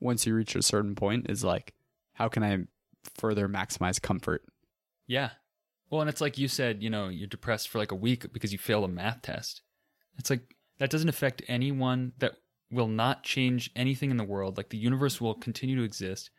[0.00, 1.74] once you reach a certain point, is like,
[2.14, 2.58] how can I
[3.18, 4.44] further maximize comfort?
[5.06, 5.30] Yeah.
[5.90, 8.52] Well, and it's like you said, you know, you're depressed for like a week because
[8.52, 9.62] you failed a math test.
[10.18, 12.12] It's like that doesn't affect anyone.
[12.18, 12.36] That
[12.70, 14.56] will not change anything in the world.
[14.56, 16.30] Like the universe will continue to exist.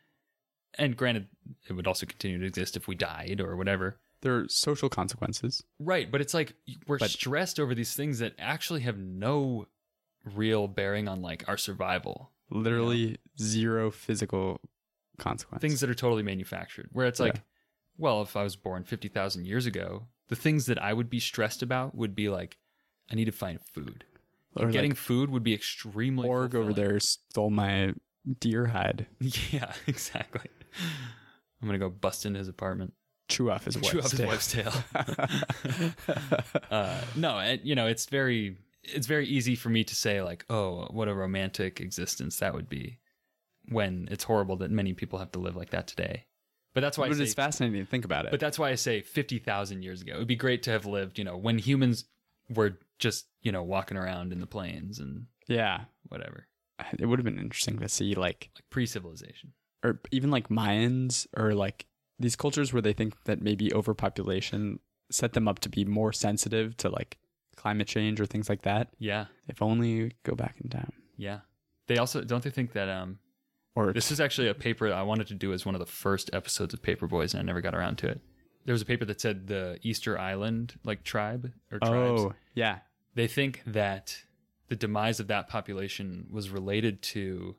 [0.74, 1.28] And granted,
[1.68, 3.98] it would also continue to exist if we died or whatever.
[4.20, 5.62] There are social consequences.
[5.78, 6.10] Right.
[6.10, 6.54] But it's like
[6.86, 9.66] we're But- stressed over these things that actually have no
[10.34, 12.32] real bearing on like our survival.
[12.50, 14.60] Literally zero physical
[15.18, 15.62] consequence.
[15.62, 16.88] Things that are totally manufactured.
[16.92, 17.40] Where it's like, Yeah.
[17.98, 21.62] Well, if I was born 50,000 years ago, the things that I would be stressed
[21.62, 22.56] about would be like,
[23.10, 24.04] I need to find food.
[24.56, 27.94] or like, Getting food would be extremely org over there stole my
[28.40, 29.06] deer hide.
[29.50, 30.48] Yeah, exactly.
[31.60, 32.92] I'm gonna go bust into his apartment,
[33.28, 34.26] Chew off his wife's chew off his tail.
[34.28, 35.92] wife's tail.
[36.70, 40.44] uh, no, it, you know it's very it's very easy for me to say like,
[40.48, 42.98] oh, what a romantic existence that would be,
[43.68, 46.24] when it's horrible that many people have to live like that today.
[46.78, 48.30] But that's why I but say it's fascinating to think about it.
[48.30, 50.14] But that's why I say 50,000 years ago.
[50.14, 52.04] It would be great to have lived, you know, when humans
[52.48, 56.46] were just, you know, walking around in the plains and yeah, whatever,
[56.96, 59.54] it would have been interesting to see like, like pre civilization.
[59.84, 61.86] or even like Mayans or like
[62.20, 64.78] these cultures where they think that maybe overpopulation
[65.10, 67.18] set them up to be more sensitive to like
[67.56, 68.88] climate change or things like that.
[68.98, 69.26] Yeah.
[69.48, 70.92] If only go back in time.
[71.16, 71.40] Yeah.
[71.88, 73.18] They also, don't they think that, um,
[73.78, 76.30] Or this is actually a paper I wanted to do as one of the first
[76.32, 78.20] episodes of Paper Boys and I never got around to it.
[78.64, 82.20] There was a paper that said the Easter Island, like tribe or oh, tribes.
[82.22, 82.78] oh yeah,
[83.14, 84.18] they think that
[84.66, 87.54] the demise of that population was related to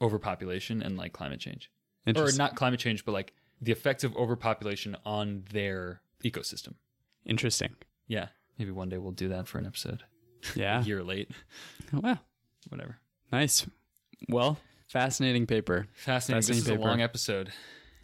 [0.00, 1.72] overpopulation and like climate change.
[2.06, 6.74] Or not climate change, but like the effects of overpopulation on their ecosystem.
[7.26, 7.74] Interesting.
[8.06, 8.28] Yeah.
[8.58, 10.04] Maybe one day we'll do that for an episode.
[10.54, 10.80] Yeah.
[10.82, 11.30] A year late.
[11.92, 12.20] Oh, Well,
[12.68, 12.98] Whatever.
[13.32, 13.66] nice.
[14.28, 14.58] Well,
[14.94, 15.86] fascinating paper.
[15.92, 16.38] Fascinating.
[16.42, 16.80] Fascinating this is paper.
[16.80, 17.52] a long episode.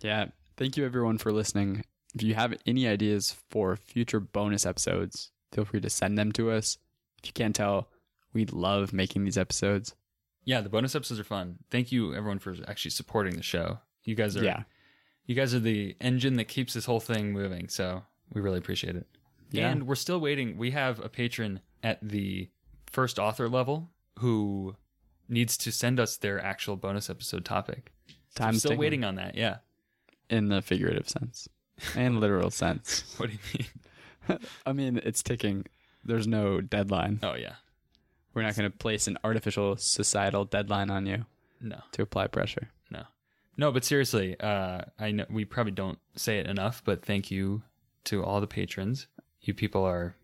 [0.03, 0.27] Yeah.
[0.57, 1.85] Thank you everyone for listening.
[2.15, 6.51] If you have any ideas for future bonus episodes, feel free to send them to
[6.51, 6.77] us.
[7.23, 7.89] If you can't tell,
[8.33, 9.95] we love making these episodes.
[10.45, 11.59] Yeah, the bonus episodes are fun.
[11.71, 13.79] Thank you everyone for actually supporting the show.
[14.05, 14.65] You guys are Yeah.
[15.27, 18.97] you guys are the engine that keeps this whole thing moving, so we really appreciate
[18.97, 19.07] it.
[19.53, 19.71] Yeah.
[19.71, 20.57] And we're still waiting.
[20.57, 22.51] We have a patron at the
[22.91, 24.75] first author level who
[25.31, 27.93] needs to send us their actual bonus episode topic.
[28.37, 29.35] So I'm still waiting on that.
[29.35, 29.59] Yeah.
[30.29, 31.49] in the figurative sense
[31.97, 33.15] and literal sense.
[33.19, 33.59] What do you
[34.29, 34.39] mean?
[34.67, 35.65] I mean, it's ticking.
[36.05, 37.21] There's no deadline.
[37.23, 37.55] Oh yeah.
[38.35, 41.25] We're not going to place an artificial societal deadline on you
[41.61, 41.81] No.
[41.93, 42.69] to apply pressure.
[42.91, 43.03] No.
[43.57, 47.63] No, but seriously, uh I know we probably don't say it enough, but thank you
[48.05, 49.07] to all the patrons.
[49.41, 50.15] You people are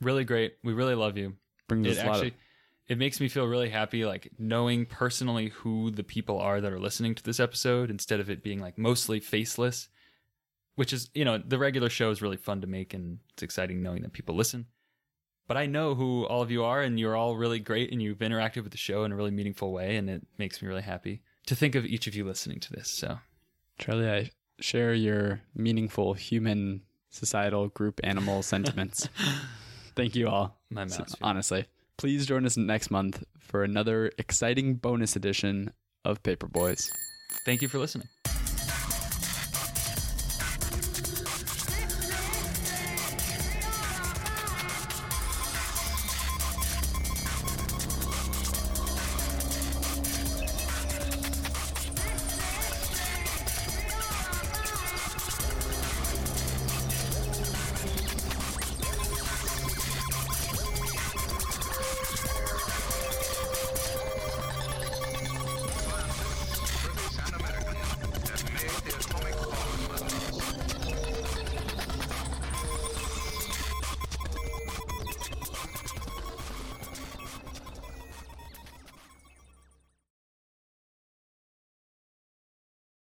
[0.00, 0.56] really great.
[0.62, 1.34] We really love you.
[1.68, 2.34] Brings it us a lot actually of
[2.88, 6.80] it makes me feel really happy like knowing personally who the people are that are
[6.80, 9.88] listening to this episode instead of it being like mostly faceless
[10.76, 13.82] which is you know the regular show is really fun to make and it's exciting
[13.82, 14.66] knowing that people listen
[15.46, 18.18] but i know who all of you are and you're all really great and you've
[18.18, 21.22] interacted with the show in a really meaningful way and it makes me really happy
[21.46, 23.18] to think of each of you listening to this so
[23.78, 24.30] Charlie, I
[24.60, 29.08] share your meaningful human, societal, group, animal sentiments.
[29.96, 30.58] Thank you all.
[30.70, 31.66] my So, honestly,
[31.96, 35.72] please join us next month for another exciting bonus edition
[36.04, 36.90] of Paper Boys.
[37.44, 38.08] thank you for listening